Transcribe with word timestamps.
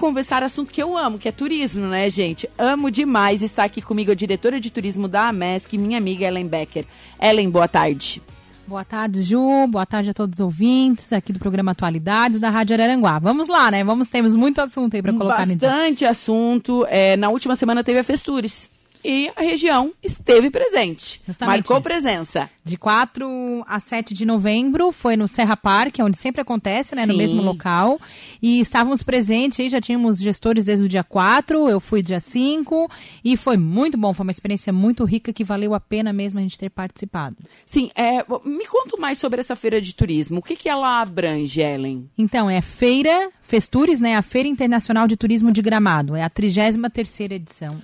conversar 0.00 0.42
assunto 0.42 0.72
que 0.72 0.82
eu 0.82 0.96
amo, 0.96 1.18
que 1.18 1.28
é 1.28 1.32
turismo, 1.32 1.86
né, 1.86 2.08
gente? 2.08 2.48
Amo 2.56 2.90
demais 2.90 3.42
estar 3.42 3.64
aqui 3.64 3.82
comigo 3.82 4.10
a 4.10 4.14
diretora 4.14 4.58
de 4.58 4.70
turismo 4.70 5.06
da 5.06 5.28
AMESC, 5.28 5.76
minha 5.76 5.98
amiga 5.98 6.26
Ellen 6.26 6.48
Becker. 6.48 6.86
Ellen, 7.20 7.50
boa 7.50 7.68
tarde. 7.68 8.22
Boa 8.66 8.84
tarde, 8.84 9.22
Ju. 9.22 9.66
Boa 9.68 9.84
tarde 9.84 10.10
a 10.10 10.14
todos 10.14 10.36
os 10.36 10.40
ouvintes 10.40 11.12
aqui 11.12 11.32
do 11.34 11.38
programa 11.38 11.72
Atualidades 11.72 12.40
da 12.40 12.48
Rádio 12.48 12.74
Araranguá. 12.74 13.18
Vamos 13.18 13.46
lá, 13.46 13.70
né? 13.70 13.84
Vamos 13.84 14.08
temos 14.08 14.34
muito 14.34 14.60
assunto 14.60 14.94
aí 14.94 15.02
para 15.02 15.12
colocar 15.12 15.46
Bastante 15.46 16.06
assunto. 16.06 16.86
É, 16.88 17.16
na 17.16 17.28
última 17.28 17.54
semana 17.54 17.84
teve 17.84 17.98
a 17.98 18.04
Festures 18.04 18.70
e 19.04 19.30
a 19.34 19.40
região 19.40 19.92
esteve 20.02 20.50
presente. 20.50 21.20
Justamente. 21.26 21.56
Marcou 21.56 21.80
presença. 21.80 22.50
De 22.64 22.76
4 22.76 23.64
a 23.66 23.80
7 23.80 24.14
de 24.14 24.24
novembro 24.24 24.92
foi 24.92 25.16
no 25.16 25.26
Serra 25.26 25.56
Park, 25.56 25.96
onde 26.00 26.16
sempre 26.16 26.40
acontece, 26.40 26.94
né? 26.94 27.06
Sim. 27.06 27.12
No 27.12 27.18
mesmo 27.18 27.42
local. 27.42 28.00
E 28.42 28.60
estávamos 28.60 29.02
presentes 29.02 29.60
aí, 29.60 29.68
já 29.68 29.80
tínhamos 29.80 30.18
gestores 30.18 30.64
desde 30.64 30.84
o 30.84 30.88
dia 30.88 31.04
4, 31.04 31.68
eu 31.68 31.80
fui 31.80 32.02
dia 32.02 32.20
5 32.20 32.90
e 33.24 33.36
foi 33.36 33.56
muito 33.56 33.96
bom, 33.96 34.12
foi 34.12 34.24
uma 34.24 34.30
experiência 34.30 34.72
muito 34.72 35.04
rica 35.04 35.32
que 35.32 35.44
valeu 35.44 35.74
a 35.74 35.80
pena 35.80 36.12
mesmo 36.12 36.38
a 36.38 36.42
gente 36.42 36.58
ter 36.58 36.70
participado. 36.70 37.36
Sim, 37.64 37.90
é, 37.94 38.24
me 38.44 38.66
conta 38.66 38.96
mais 38.96 39.18
sobre 39.18 39.40
essa 39.40 39.56
feira 39.56 39.80
de 39.80 39.94
turismo. 39.94 40.38
O 40.38 40.42
que, 40.42 40.56
que 40.56 40.68
ela 40.68 41.00
abrange, 41.00 41.60
Ellen? 41.60 42.08
Então, 42.16 42.48
é 42.48 42.60
feira, 42.60 43.30
Festures, 43.42 44.00
né? 44.00 44.14
A 44.16 44.22
Feira 44.22 44.48
Internacional 44.48 45.08
de 45.08 45.16
Turismo 45.16 45.50
de 45.50 45.62
Gramado. 45.62 46.14
É 46.14 46.22
a 46.22 46.30
33 46.30 46.90
terceira 46.92 47.34
edição. 47.34 47.80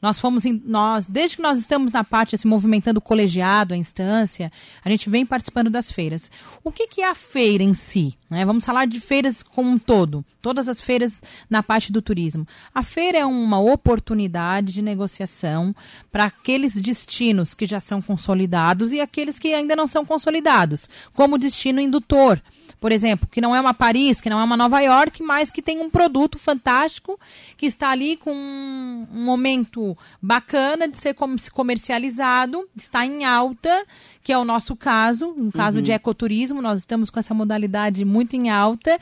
Nós 0.00 0.18
fomos, 0.18 0.46
em, 0.46 0.62
nós, 0.64 1.06
desde 1.06 1.36
que 1.36 1.42
nós 1.42 1.58
estamos 1.58 1.90
na 1.90 2.04
parte, 2.04 2.34
assim, 2.34 2.46
movimentando 2.46 2.98
o 2.98 3.02
colegiado, 3.02 3.74
a 3.74 3.76
instância, 3.76 4.52
a 4.84 4.88
gente 4.88 5.10
vem 5.10 5.26
participando 5.26 5.68
das 5.68 5.90
feiras. 5.90 6.30
O 6.62 6.70
que, 6.70 6.86
que 6.86 7.02
é 7.02 7.10
a 7.10 7.14
feira 7.14 7.64
em 7.64 7.74
si? 7.74 8.16
Né? 8.30 8.44
Vamos 8.44 8.64
falar 8.64 8.86
de 8.86 9.00
feiras 9.00 9.42
como 9.42 9.68
um 9.68 9.78
todo, 9.78 10.24
todas 10.40 10.68
as 10.68 10.80
feiras 10.80 11.18
na 11.50 11.62
parte 11.62 11.90
do 11.90 12.00
turismo. 12.00 12.46
A 12.72 12.82
feira 12.82 13.18
é 13.18 13.26
uma 13.26 13.58
oportunidade 13.58 14.72
de 14.72 14.82
negociação 14.82 15.74
para 16.12 16.24
aqueles 16.24 16.80
destinos 16.80 17.54
que 17.54 17.66
já 17.66 17.80
são 17.80 18.00
consolidados 18.00 18.92
e 18.92 19.00
aqueles 19.00 19.38
que 19.38 19.52
ainda 19.52 19.74
não 19.74 19.88
são 19.88 20.04
consolidados, 20.04 20.88
como 21.14 21.38
destino 21.38 21.80
indutor 21.80 22.40
por 22.80 22.92
exemplo, 22.92 23.28
que 23.30 23.40
não 23.40 23.54
é 23.54 23.60
uma 23.60 23.74
Paris, 23.74 24.20
que 24.20 24.30
não 24.30 24.38
é 24.38 24.44
uma 24.44 24.56
Nova 24.56 24.80
York, 24.80 25.22
mas 25.22 25.50
que 25.50 25.60
tem 25.60 25.80
um 25.80 25.90
produto 25.90 26.38
fantástico 26.38 27.18
que 27.56 27.66
está 27.66 27.90
ali 27.90 28.16
com 28.16 28.32
um 28.32 29.24
momento 29.24 29.87
bacana 30.20 30.88
de 30.88 30.98
ser 30.98 31.14
comercializado, 31.52 32.68
está 32.76 33.04
em 33.06 33.24
alta, 33.24 33.84
que 34.22 34.32
é 34.32 34.38
o 34.38 34.44
nosso 34.44 34.74
caso, 34.74 35.34
um 35.36 35.50
caso 35.50 35.78
uhum. 35.78 35.82
de 35.82 35.92
ecoturismo, 35.92 36.60
nós 36.60 36.80
estamos 36.80 37.10
com 37.10 37.18
essa 37.18 37.34
modalidade 37.34 38.04
muito 38.04 38.34
em 38.34 38.50
alta 38.50 38.98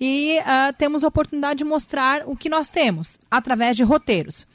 e 0.00 0.38
uh, 0.40 0.72
temos 0.76 1.04
a 1.04 1.08
oportunidade 1.08 1.58
de 1.58 1.64
mostrar 1.64 2.22
o 2.26 2.36
que 2.36 2.48
nós 2.48 2.68
temos 2.68 3.18
através 3.30 3.76
de 3.76 3.84
roteiros. 3.84 4.46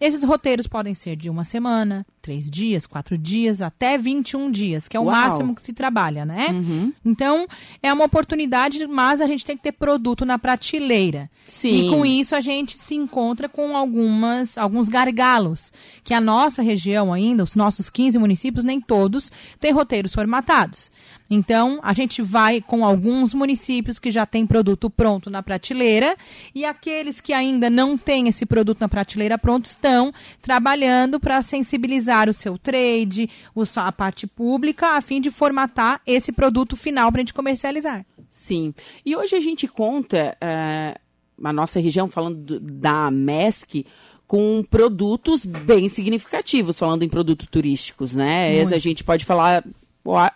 Esses 0.00 0.22
roteiros 0.24 0.66
podem 0.66 0.92
ser 0.94 1.16
de 1.16 1.30
uma 1.30 1.44
semana, 1.44 2.06
três 2.20 2.50
dias, 2.50 2.86
quatro 2.86 3.16
dias, 3.16 3.62
até 3.62 3.96
21 3.96 4.50
dias, 4.50 4.88
que 4.88 4.96
é 4.96 5.00
o 5.00 5.04
Uau. 5.04 5.14
máximo 5.14 5.54
que 5.54 5.64
se 5.64 5.72
trabalha, 5.72 6.24
né? 6.24 6.48
Uhum. 6.50 6.92
Então, 7.04 7.46
é 7.82 7.92
uma 7.92 8.04
oportunidade, 8.04 8.86
mas 8.86 9.20
a 9.20 9.26
gente 9.26 9.44
tem 9.44 9.56
que 9.56 9.62
ter 9.62 9.72
produto 9.72 10.24
na 10.26 10.38
prateleira. 10.38 11.30
Sim. 11.46 11.86
E 11.86 11.90
com 11.90 12.04
isso 12.04 12.36
a 12.36 12.40
gente 12.40 12.76
se 12.76 12.94
encontra 12.94 13.48
com 13.48 13.76
algumas, 13.76 14.58
alguns 14.58 14.88
gargalos, 14.88 15.72
que 16.04 16.12
a 16.12 16.20
nossa 16.20 16.62
região 16.62 17.12
ainda, 17.12 17.42
os 17.44 17.54
nossos 17.54 17.88
15 17.88 18.18
municípios, 18.18 18.64
nem 18.64 18.80
todos, 18.80 19.32
têm 19.58 19.72
roteiros 19.72 20.12
formatados. 20.12 20.90
Então, 21.28 21.80
a 21.82 21.92
gente 21.92 22.22
vai 22.22 22.60
com 22.60 22.84
alguns 22.84 23.34
municípios 23.34 23.98
que 23.98 24.10
já 24.10 24.24
têm 24.24 24.46
produto 24.46 24.88
pronto 24.88 25.28
na 25.28 25.42
prateleira 25.42 26.16
e 26.54 26.64
aqueles 26.64 27.20
que 27.20 27.32
ainda 27.32 27.68
não 27.68 27.98
têm 27.98 28.28
esse 28.28 28.46
produto 28.46 28.80
na 28.80 28.88
prateleira 28.88 29.36
pronto 29.36 29.66
estão 29.66 30.12
trabalhando 30.40 31.18
para 31.18 31.42
sensibilizar 31.42 32.28
o 32.28 32.32
seu 32.32 32.56
trade, 32.56 33.28
a 33.76 33.92
parte 33.92 34.26
pública, 34.26 34.96
a 34.96 35.00
fim 35.00 35.20
de 35.20 35.30
formatar 35.30 36.00
esse 36.06 36.32
produto 36.32 36.76
final 36.76 37.10
para 37.10 37.20
a 37.20 37.22
gente 37.22 37.34
comercializar. 37.34 38.06
Sim. 38.30 38.72
E 39.04 39.16
hoje 39.16 39.34
a 39.34 39.40
gente 39.40 39.66
conta, 39.66 40.36
uh, 40.42 41.00
a 41.42 41.52
nossa 41.52 41.80
região, 41.80 42.08
falando 42.08 42.36
do, 42.36 42.60
da 42.60 43.10
MESC, 43.10 43.86
com 44.26 44.64
produtos 44.68 45.44
bem 45.44 45.88
significativos, 45.88 46.78
falando 46.78 47.02
em 47.02 47.08
produtos 47.08 47.46
turísticos, 47.48 48.14
né? 48.14 48.60
A 48.62 48.78
gente 48.78 49.04
pode 49.04 49.24
falar 49.24 49.64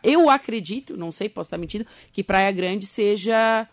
eu 0.03 0.28
acredito, 0.28 0.97
não 0.97 1.12
sei, 1.12 1.28
posso 1.28 1.48
estar 1.48 1.58
mentindo, 1.58 1.86
que 2.12 2.25
Praia 2.25 2.50
Grande 2.50 2.86
seja 2.86 3.69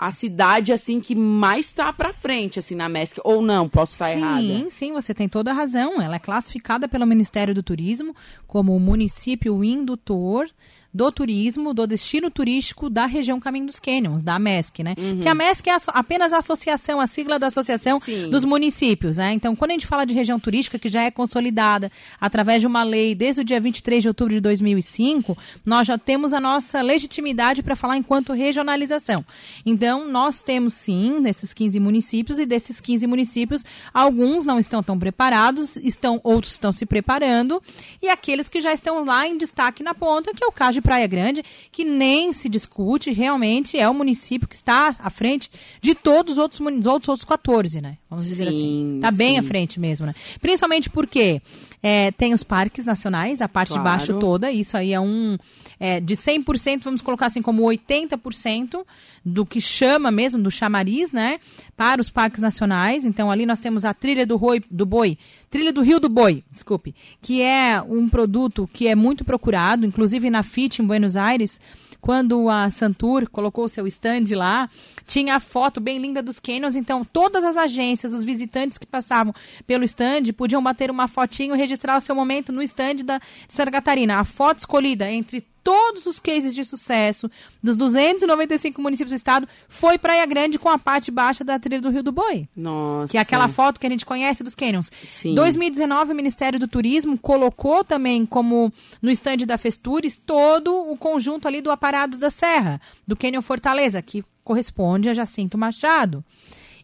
a 0.00 0.10
cidade 0.10 0.72
assim 0.72 0.98
que 0.98 1.14
mais 1.14 1.66
está 1.66 1.92
para 1.92 2.10
frente 2.10 2.58
assim 2.58 2.74
na 2.74 2.88
MESC 2.88 3.20
ou 3.22 3.42
não 3.42 3.68
posso 3.68 3.92
estar 3.92 4.14
sim, 4.14 4.18
errada 4.18 4.40
sim 4.40 4.70
sim 4.70 4.92
você 4.94 5.12
tem 5.12 5.28
toda 5.28 5.50
a 5.50 5.54
razão 5.54 6.00
ela 6.00 6.16
é 6.16 6.18
classificada 6.18 6.88
pelo 6.88 7.06
Ministério 7.06 7.54
do 7.54 7.62
Turismo 7.62 8.16
como 8.46 8.74
o 8.74 8.80
município 8.80 9.62
indutor 9.62 10.48
do 10.92 11.10
turismo, 11.12 11.72
do 11.72 11.86
destino 11.86 12.30
turístico 12.30 12.90
da 12.90 13.06
região 13.06 13.38
Caminho 13.38 13.66
dos 13.66 13.78
Canyons, 13.78 14.24
da 14.24 14.38
MESC, 14.38 14.82
né? 14.82 14.94
Uhum. 14.98 15.20
Que 15.20 15.28
a 15.28 15.34
MESC 15.34 15.70
é 15.70 15.76
apenas 15.88 16.32
a 16.32 16.38
associação, 16.38 17.00
a 17.00 17.06
sigla 17.06 17.38
da 17.38 17.46
associação 17.46 18.00
Sim. 18.00 18.28
dos 18.28 18.44
municípios, 18.44 19.16
né? 19.16 19.32
Então, 19.32 19.54
quando 19.54 19.70
a 19.70 19.74
gente 19.74 19.86
fala 19.86 20.04
de 20.04 20.12
região 20.12 20.40
turística 20.40 20.78
que 20.78 20.88
já 20.88 21.04
é 21.04 21.10
consolidada 21.10 21.90
através 22.20 22.60
de 22.60 22.66
uma 22.66 22.82
lei 22.82 23.14
desde 23.14 23.40
o 23.40 23.44
dia 23.44 23.60
23 23.60 24.02
de 24.02 24.08
outubro 24.08 24.34
de 24.34 24.40
2005, 24.40 25.38
nós 25.64 25.86
já 25.86 25.96
temos 25.96 26.32
a 26.32 26.40
nossa 26.40 26.82
legitimidade 26.82 27.62
para 27.62 27.76
falar 27.76 27.96
enquanto 27.96 28.32
regionalização. 28.32 29.24
Então, 29.64 29.89
nós 30.08 30.42
temos 30.42 30.74
sim, 30.74 31.20
nesses 31.20 31.54
15 31.54 31.78
municípios 31.78 32.38
e 32.38 32.46
desses 32.46 32.80
15 32.80 33.06
municípios, 33.06 33.64
alguns 33.94 34.44
não 34.44 34.58
estão 34.58 34.82
tão 34.82 34.98
preparados, 34.98 35.76
estão 35.76 36.20
outros 36.24 36.52
estão 36.54 36.72
se 36.72 36.84
preparando 36.84 37.62
e 38.02 38.08
aqueles 38.08 38.48
que 38.48 38.60
já 38.60 38.72
estão 38.72 39.04
lá 39.04 39.26
em 39.26 39.36
destaque 39.36 39.82
na 39.82 39.94
ponta, 39.94 40.34
que 40.34 40.42
é 40.42 40.46
o 40.46 40.52
caso 40.52 40.74
de 40.74 40.80
de 40.80 40.82
Praia 40.82 41.06
Grande, 41.06 41.44
que 41.70 41.84
nem 41.84 42.32
se 42.32 42.48
discute, 42.48 43.12
realmente 43.12 43.78
é 43.78 43.88
o 43.88 43.94
município 43.94 44.48
que 44.48 44.56
está 44.56 44.96
à 44.98 45.10
frente 45.10 45.50
de 45.80 45.94
todos 45.94 46.32
os 46.32 46.38
outros, 46.38 46.60
outros, 46.60 47.08
outros 47.08 47.24
14, 47.24 47.80
né? 47.80 47.98
Vamos 48.08 48.24
dizer 48.24 48.48
assim. 48.48 48.58
sim, 48.58 48.64
assim. 48.64 48.96
Está 48.96 49.12
bem 49.12 49.38
à 49.38 49.42
frente 49.42 49.78
mesmo, 49.78 50.06
né? 50.06 50.14
Principalmente 50.40 50.90
porque 50.90 51.40
é, 51.82 52.10
tem 52.12 52.34
os 52.34 52.42
parques 52.42 52.84
nacionais, 52.84 53.40
a 53.40 53.48
parte 53.48 53.68
claro. 53.68 53.82
de 53.82 53.88
baixo 53.88 54.18
toda, 54.18 54.50
isso 54.50 54.76
aí 54.76 54.92
é 54.92 55.00
um. 55.00 55.36
É, 55.78 56.00
de 56.00 56.14
100%, 56.14 56.80
vamos 56.82 57.00
colocar 57.00 57.26
assim 57.26 57.40
como 57.40 57.62
80% 57.62 58.84
do 59.24 59.46
que 59.46 59.60
chama 59.80 60.10
mesmo, 60.10 60.42
do 60.42 60.50
chamariz, 60.50 61.10
né? 61.10 61.40
Para 61.74 62.02
os 62.02 62.10
parques 62.10 62.42
nacionais. 62.42 63.06
Então 63.06 63.30
ali 63.30 63.46
nós 63.46 63.58
temos 63.58 63.86
a 63.86 63.94
trilha 63.94 64.26
do, 64.26 64.36
Roi, 64.36 64.62
do 64.70 64.84
boi, 64.84 65.16
trilha 65.48 65.72
do 65.72 65.80
Rio 65.80 65.98
do 65.98 66.08
Boi, 66.08 66.44
desculpe, 66.52 66.94
que 67.22 67.40
é 67.40 67.80
um 67.80 68.08
produto 68.08 68.68
que 68.72 68.86
é 68.86 68.94
muito 68.94 69.24
procurado, 69.24 69.86
inclusive 69.86 70.28
na 70.28 70.42
FIT 70.42 70.82
em 70.82 70.86
Buenos 70.86 71.16
Aires 71.16 71.58
quando 72.00 72.48
a 72.48 72.70
Santur 72.70 73.28
colocou 73.28 73.68
seu 73.68 73.86
stand 73.86 74.24
lá, 74.32 74.68
tinha 75.06 75.36
a 75.36 75.40
foto 75.40 75.80
bem 75.80 75.98
linda 75.98 76.22
dos 76.22 76.40
canyons, 76.40 76.74
então 76.74 77.04
todas 77.04 77.44
as 77.44 77.56
agências, 77.56 78.14
os 78.14 78.24
visitantes 78.24 78.78
que 78.78 78.86
passavam 78.86 79.34
pelo 79.66 79.84
stand 79.84 80.32
podiam 80.36 80.62
bater 80.62 80.90
uma 80.90 81.06
fotinho 81.06 81.54
registrar 81.54 81.98
o 81.98 82.00
seu 82.00 82.14
momento 82.14 82.52
no 82.52 82.62
stand 82.62 83.04
da, 83.04 83.20
Santa 83.48 83.70
Catarina. 83.70 84.18
A 84.18 84.24
foto 84.24 84.60
escolhida 84.60 85.10
entre 85.10 85.44
todos 85.62 86.06
os 86.06 86.18
cases 86.18 86.54
de 86.54 86.64
sucesso 86.64 87.30
dos 87.62 87.76
295 87.76 88.80
municípios 88.80 89.12
do 89.12 89.16
estado 89.16 89.48
foi 89.68 89.98
Praia 89.98 90.24
Grande 90.26 90.58
com 90.58 90.68
a 90.68 90.78
parte 90.78 91.10
baixa 91.10 91.44
da 91.44 91.58
trilha 91.58 91.80
do 91.80 91.90
Rio 91.90 92.02
do 92.02 92.12
Boi. 92.12 92.48
Nossa. 92.56 93.10
Que 93.10 93.18
é 93.18 93.20
aquela 93.20 93.48
foto 93.48 93.78
que 93.78 93.86
a 93.86 93.90
gente 93.90 94.06
conhece 94.06 94.42
dos 94.42 94.54
canyons. 94.54 94.90
Sim. 95.04 95.34
2019, 95.34 96.12
o 96.12 96.14
Ministério 96.14 96.58
do 96.58 96.68
Turismo 96.68 97.18
colocou 97.18 97.84
também 97.84 98.24
como 98.26 98.72
no 99.00 99.10
estande 99.10 99.46
da 99.46 99.58
Festures 99.58 100.16
todo 100.16 100.74
o 100.90 100.96
conjunto 100.96 101.46
ali 101.46 101.60
do 101.60 101.70
Aparados 101.70 102.18
da 102.18 102.30
Serra, 102.30 102.80
do 103.06 103.16
Canyon 103.16 103.42
Fortaleza, 103.42 104.00
que 104.02 104.24
corresponde 104.44 105.08
a 105.08 105.14
Jacinto 105.14 105.56
Machado. 105.56 106.24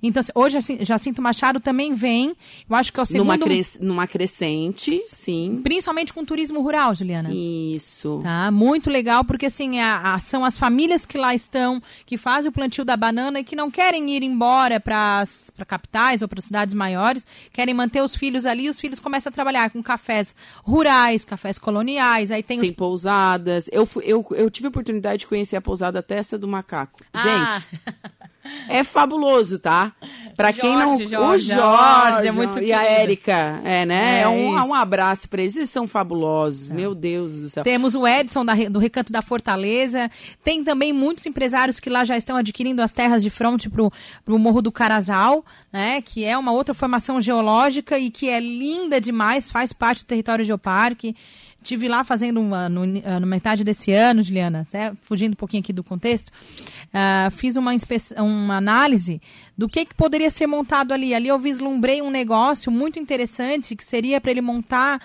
Então, 0.03 0.23
hoje 0.35 0.59
Jacinto 0.81 1.23
Machado 1.23 1.61
também 1.61 1.95
vem, 1.95 2.35
eu 2.69 2.77
acho 2.77 2.93
que 2.93 3.01
é 3.01 3.03
o 3.03 3.07
segundo... 3.07 3.27
Numa, 3.27 3.39
cres... 3.39 3.79
numa 3.81 4.07
crescente, 4.07 5.03
sim. 5.09 5.61
Principalmente 5.63 6.13
com 6.13 6.25
turismo 6.25 6.61
rural, 6.61 6.95
Juliana. 6.95 7.31
Isso. 7.33 8.21
Tá, 8.23 8.51
muito 8.51 8.91
legal, 8.91 9.25
porque 9.25 9.47
assim, 9.47 9.81
a, 9.81 10.15
a, 10.15 10.19
são 10.19 10.45
as 10.45 10.57
famílias 10.57 11.07
que 11.07 11.19
lá 11.19 11.35
estão, 11.35 11.83
que 12.05 12.17
fazem 12.17 12.49
o 12.49 12.53
plantio 12.53 12.85
da 12.85 12.97
banana 12.97 13.41
e 13.41 13.45
que 13.45 13.57
não 13.57 13.71
querem 13.71 14.11
ir 14.11 14.23
embora 14.23 14.79
para 14.81 15.25
capitais 15.67 16.23
ou 16.23 16.29
para 16.29 16.41
cidades 16.41 16.75
maiores, 16.75 17.27
querem 17.53 17.75
manter 17.75 18.03
os 18.03 18.15
filhos 18.15 18.47
ali, 18.47 18.65
e 18.65 18.69
os 18.69 18.79
filhos 18.79 19.01
começam 19.01 19.31
a 19.31 19.33
trabalhar 19.33 19.71
com 19.71 19.83
cafés 19.83 20.35
rurais, 20.63 21.25
cafés 21.25 21.59
coloniais, 21.59 22.31
aí 22.31 22.43
tem, 22.43 22.61
tem 22.61 22.71
os... 22.71 22.77
pousadas. 22.77 23.69
Eu, 23.73 23.89
eu, 24.03 24.27
eu 24.31 24.51
tive 24.51 24.67
a 24.67 24.71
oportunidade 24.71 25.21
de 25.21 25.27
conhecer 25.27 25.57
a 25.57 25.61
pousada 25.61 26.03
Testa 26.03 26.39
do 26.39 26.49
Macaco. 26.49 27.01
Ah. 27.13 27.23
Gente... 27.23 27.67
é 28.69 28.85
fabuloso, 28.85 29.59
tá? 29.59 29.93
Pra 30.37 30.53
quem 30.53 30.77
não. 30.77 30.99
Jorge, 30.99 31.05
o 31.05 31.09
Jorge, 31.09 31.55
Jorge 31.55 32.29
é 32.29 32.31
muito 32.31 32.59
e 32.59 32.73
a. 32.73 32.85
Érica, 32.85 33.61
é, 33.65 33.87
né? 33.87 34.19
É 34.19 34.23
É, 34.23 34.29
um, 34.29 34.55
isso. 34.55 34.67
um 34.67 34.75
abraço 34.75 35.29
pra 35.29 35.41
eles. 35.41 35.57
Eles 35.57 35.71
são 35.71 35.89
fabulosos. 35.89 36.71
Meu 36.71 36.95
Deus 36.95 37.33
do 37.33 37.49
céu. 37.49 37.65
Temos 37.65 37.95
o 37.95 38.07
Edson 38.07 38.45
da 38.45 38.55
do 38.55 38.79
Recanto 38.79 39.11
da 39.13 39.23
Fortaleza. 39.23 40.11
Tem 40.45 40.63
também 40.63 40.93
muitos 40.93 41.25
empresários 41.27 41.81
que 41.81 41.89
lá 41.89 42.05
já 42.05 42.17
estão 42.17 42.37
adquirindo 42.37 42.83
as 42.83 42.93
terras 42.93 43.23
de 43.23 43.31
fronte 43.31 43.71
para 43.71 43.83
o 44.35 44.39
Morro 44.39 44.61
do 44.61 44.71
Carazal, 44.71 45.45
né? 45.73 46.03
Que 46.03 46.25
é 46.25 46.37
uma 46.37 46.53
outra 46.53 46.75
formação 46.75 47.21
geológica 47.21 47.99
e 47.99 48.11
que 48.11 48.29
é 48.29 48.39
linda 48.41 49.01
demais, 49.01 49.51
faz 49.51 49.73
parte 49.73 50.05
do 50.05 50.07
território 50.07 50.45
geoparque. 50.45 51.15
Tive 51.67 51.89
lá 51.89 52.05
fazendo 52.05 52.39
uma, 52.41 52.69
no, 52.69 52.83
ah, 53.05 53.19
na 53.19 53.27
metade 53.27 53.65
desse 53.65 53.91
ano, 53.93 54.23
Juliana, 54.23 54.61
até 54.61 54.93
fugindo 55.03 55.33
um 55.33 55.37
pouquinho 55.37 55.61
aqui 55.65 55.73
do 55.73 55.83
contexto, 55.83 56.31
ah, 56.95 57.29
fiz 57.33 57.57
uma, 57.57 57.73
uma 58.19 58.57
análise 58.57 59.21
do 59.59 59.69
que, 59.69 59.85
que 59.85 59.93
poderia 59.93 60.31
ser 60.31 60.47
montado 60.47 60.93
ali. 60.93 61.13
Ali 61.13 61.27
eu 61.27 61.39
vislumbrei 61.41 62.01
um 62.01 62.09
negócio 62.11 62.71
muito 62.71 63.01
interessante 63.01 63.75
que 63.75 63.85
seria 63.85 64.21
para 64.21 64.31
ele 64.31 64.41
montar 64.41 65.01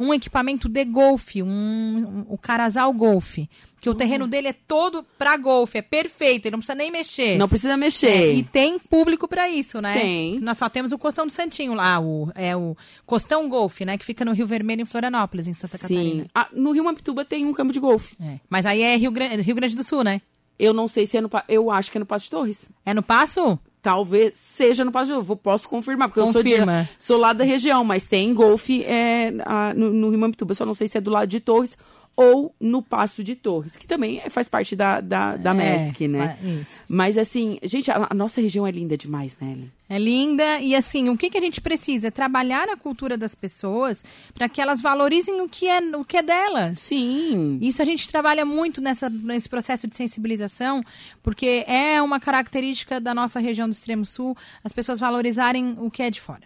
um 0.00 0.14
equipamento 0.14 0.70
de 0.70 0.84
golfe, 0.86 1.42
um, 1.42 1.46
um- 1.48 2.24
o 2.30 2.38
Carazal 2.38 2.90
Golfe. 2.94 3.46
Que 3.86 3.90
o 3.90 3.94
terreno 3.94 4.26
dele 4.26 4.48
é 4.48 4.52
todo 4.52 5.04
para 5.16 5.36
golfe, 5.36 5.78
é 5.78 5.82
perfeito, 5.82 6.46
ele 6.46 6.52
não 6.54 6.58
precisa 6.58 6.74
nem 6.74 6.90
mexer. 6.90 7.38
Não 7.38 7.48
precisa 7.48 7.74
É, 7.74 7.76
mexer. 7.76 8.34
e 8.34 8.42
tem 8.42 8.80
público 8.80 9.28
para 9.28 9.48
isso, 9.48 9.80
né? 9.80 9.92
Tem. 10.00 10.40
Nós 10.40 10.56
só 10.58 10.68
temos 10.68 10.90
o 10.90 10.98
Costão 10.98 11.24
do 11.24 11.30
Santinho 11.32 11.72
lá, 11.72 12.00
o, 12.00 12.28
é 12.34 12.56
o 12.56 12.76
Costão 13.06 13.48
Golfe, 13.48 13.84
né? 13.84 13.96
Que 13.96 14.04
fica 14.04 14.24
no 14.24 14.32
Rio 14.32 14.44
Vermelho, 14.46 14.82
em 14.82 14.84
Florianópolis, 14.84 15.46
em 15.46 15.52
Santa 15.52 15.76
Sim. 15.78 15.82
Catarina. 15.94 16.26
Ah, 16.34 16.48
no 16.52 16.72
Rio 16.72 16.82
Mapituba 16.82 17.24
tem 17.24 17.46
um 17.46 17.52
campo 17.52 17.72
de 17.72 17.78
golfe. 17.78 18.16
É. 18.20 18.40
Mas 18.50 18.66
aí 18.66 18.82
é 18.82 18.96
Rio, 18.96 19.12
Gran- 19.12 19.40
Rio 19.40 19.54
Grande 19.54 19.76
do 19.76 19.84
Sul, 19.84 20.02
né? 20.02 20.20
Eu 20.58 20.72
não 20.74 20.88
sei 20.88 21.06
se 21.06 21.16
é 21.16 21.20
no. 21.20 21.30
Eu 21.48 21.70
acho 21.70 21.92
que 21.92 21.98
é 21.98 22.00
no 22.00 22.06
Passo 22.06 22.24
de 22.24 22.30
Torres. 22.32 22.68
É 22.84 22.92
no 22.92 23.04
Passo? 23.04 23.56
Talvez 23.82 24.34
seja 24.34 24.84
no 24.84 24.90
Passo 24.90 25.06
de 25.06 25.12
Torres. 25.12 25.40
Posso 25.42 25.68
confirmar, 25.68 26.08
porque 26.08 26.18
eu 26.18 26.26
sou, 26.32 26.42
de, 26.42 26.50
Confirma. 26.50 26.88
sou 26.98 27.18
lá 27.18 27.32
da 27.32 27.44
região, 27.44 27.84
mas 27.84 28.04
tem 28.06 28.34
golfe 28.34 28.82
é, 28.82 29.32
ah, 29.44 29.72
no, 29.74 29.92
no 29.92 30.08
Rio 30.10 30.18
Mapituba. 30.18 30.54
Só 30.54 30.66
não 30.66 30.74
sei 30.74 30.88
se 30.88 30.98
é 30.98 31.00
do 31.00 31.10
lado 31.12 31.28
de 31.28 31.38
Torres 31.38 31.76
ou 32.16 32.54
no 32.58 32.82
Passo 32.82 33.22
de 33.22 33.36
Torres, 33.36 33.76
que 33.76 33.86
também 33.86 34.20
é- 34.24 34.30
faz 34.30 34.48
parte 34.48 34.74
da, 34.74 35.02
da, 35.02 35.36
da 35.36 35.50
É, 35.50 35.54
MESC, 35.54 36.08
né? 36.08 36.38
Isso. 36.42 36.80
Mas 36.88 37.18
assim, 37.18 37.58
gente, 37.62 37.90
a, 37.90 38.06
a 38.08 38.14
nossa 38.14 38.40
região 38.40 38.66
é 38.66 38.70
linda 38.70 38.96
demais, 38.96 39.38
né, 39.38 39.52
Ellen? 39.52 39.72
É 39.88 39.98
linda 39.98 40.58
e 40.60 40.74
assim, 40.74 41.10
o 41.10 41.16
que, 41.16 41.28
que 41.30 41.36
a 41.38 41.40
gente 41.40 41.60
precisa? 41.60 42.10
Trabalhar 42.10 42.68
a 42.70 42.76
cultura 42.76 43.16
das 43.18 43.34
pessoas 43.34 44.02
para 44.34 44.48
que 44.48 44.60
elas 44.60 44.80
valorizem 44.80 45.40
o 45.42 45.48
que 45.48 45.68
é, 45.68 45.78
o 45.96 46.04
que 46.04 46.16
é 46.16 46.22
delas. 46.22 46.80
Sim. 46.80 47.58
Isso 47.60 47.82
a 47.82 47.84
gente 47.84 48.08
trabalha 48.08 48.44
muito 48.44 48.80
nessa, 48.80 49.08
nesse 49.10 49.48
processo 49.48 49.86
de 49.86 49.94
sensibilização, 49.94 50.82
porque 51.22 51.64
é 51.68 52.00
uma 52.02 52.18
característica 52.18 52.98
da 52.98 53.14
nossa 53.14 53.38
região 53.38 53.68
do 53.68 53.72
Extremo 53.72 54.06
Sul, 54.06 54.34
as 54.64 54.72
pessoas 54.72 54.98
valorizarem 54.98 55.76
o 55.78 55.90
que 55.90 56.02
é 56.02 56.10
de 56.10 56.20
fora. 56.20 56.42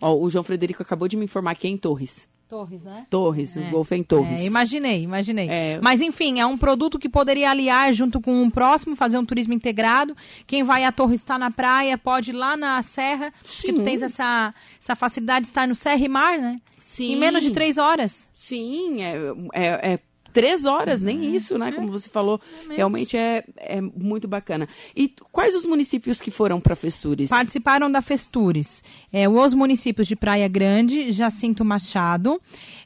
Ó, 0.00 0.16
o 0.16 0.30
João 0.30 0.42
Frederico 0.44 0.82
acabou 0.82 1.06
de 1.08 1.16
me 1.16 1.24
informar 1.26 1.54
que 1.56 1.66
é 1.66 1.70
em 1.70 1.76
Torres. 1.76 2.26
Torres, 2.48 2.82
né? 2.82 3.06
Torres, 3.10 3.56
o 3.56 3.62
golfe 3.70 3.94
é 3.94 3.98
em 3.98 4.02
Torres. 4.02 4.40
É, 4.40 4.46
imaginei, 4.46 5.02
imaginei. 5.02 5.48
É. 5.50 5.78
Mas 5.82 6.00
enfim, 6.00 6.40
é 6.40 6.46
um 6.46 6.56
produto 6.56 6.98
que 6.98 7.08
poderia 7.08 7.50
aliar 7.50 7.92
junto 7.92 8.22
com 8.22 8.42
um 8.42 8.48
próximo, 8.48 8.96
fazer 8.96 9.18
um 9.18 9.24
turismo 9.24 9.52
integrado. 9.52 10.16
Quem 10.46 10.62
vai 10.62 10.84
à 10.84 10.90
Torre 10.90 11.16
está 11.16 11.38
na 11.38 11.50
praia, 11.50 11.98
pode 11.98 12.30
ir 12.30 12.34
lá 12.34 12.56
na 12.56 12.82
Serra, 12.82 13.30
que 13.42 13.72
tu 13.72 13.78
Sim. 13.78 13.84
tens 13.84 14.00
essa, 14.00 14.54
essa 14.80 14.96
facilidade 14.96 15.42
de 15.42 15.50
estar 15.50 15.68
no 15.68 15.74
Serra 15.74 16.02
e 16.02 16.08
Mar, 16.08 16.38
né? 16.38 16.58
Sim. 16.80 17.12
Em 17.12 17.16
menos 17.16 17.42
de 17.42 17.50
três 17.50 17.76
horas. 17.76 18.28
Sim, 18.32 19.02
é, 19.02 19.16
é, 19.52 19.92
é 19.92 19.98
três 20.38 20.64
horas, 20.64 21.02
nem 21.02 21.34
isso, 21.34 21.54
É. 21.54 21.58
né? 21.58 21.72
Como 21.72 21.88
você 21.90 22.08
falou, 22.08 22.40
realmente 22.70 23.16
é, 23.16 23.44
é 23.56 23.80
muito 23.80 24.28
bacana. 24.28 24.68
E 24.94 25.12
quais 25.32 25.54
os 25.54 25.64
municípios 25.64 26.20
que 26.20 26.30
foram 26.30 26.60
para 26.60 26.76
Festures? 26.76 27.30
Participaram 27.30 27.90
da 27.90 28.00
Festures 28.00 28.82
é, 29.12 29.28
os 29.28 29.52
municípios 29.54 30.06
de 30.06 30.14
Praia 30.14 30.46
Grande, 30.48 31.10
Jacinto 31.10 31.64
Machado, 31.64 32.40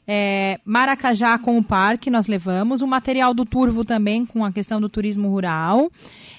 é, 0.07 0.59
Maracajá 0.65 1.37
com 1.37 1.57
o 1.57 1.63
parque 1.63 2.09
nós 2.09 2.27
levamos, 2.27 2.81
o 2.81 2.87
material 2.87 3.33
do 3.33 3.45
Turvo 3.45 3.85
também 3.85 4.25
com 4.25 4.43
a 4.43 4.51
questão 4.51 4.81
do 4.81 4.89
turismo 4.89 5.29
rural. 5.29 5.91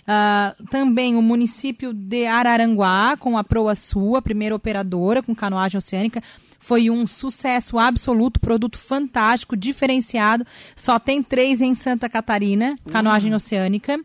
Ah, 0.07 0.55
também 0.71 1.17
o 1.17 1.23
município 1.23 1.95
de 1.95 2.27
Araranguá 2.27 3.17
com 3.19 3.39
a 3.39 3.45
Proa 3.45 3.75
Sul, 3.75 4.17
a 4.17 4.23
primeira 4.23 4.55
operadora 4.55 5.23
com 5.23 5.35
canoagem 5.35 5.79
oceânica. 5.79 6.23
Foi 6.65 6.89
um 6.89 7.07
sucesso 7.07 7.79
absoluto, 7.79 8.41
produto 8.41 8.79
fantástico, 8.79 9.55
diferenciado. 9.55 10.47
Só 10.75 10.99
tem 10.99 11.23
três 11.23 11.61
em 11.61 11.75
Santa 11.75 12.09
Catarina, 12.09 12.75
canoagem 12.91 13.35
oceânica. 13.35 14.01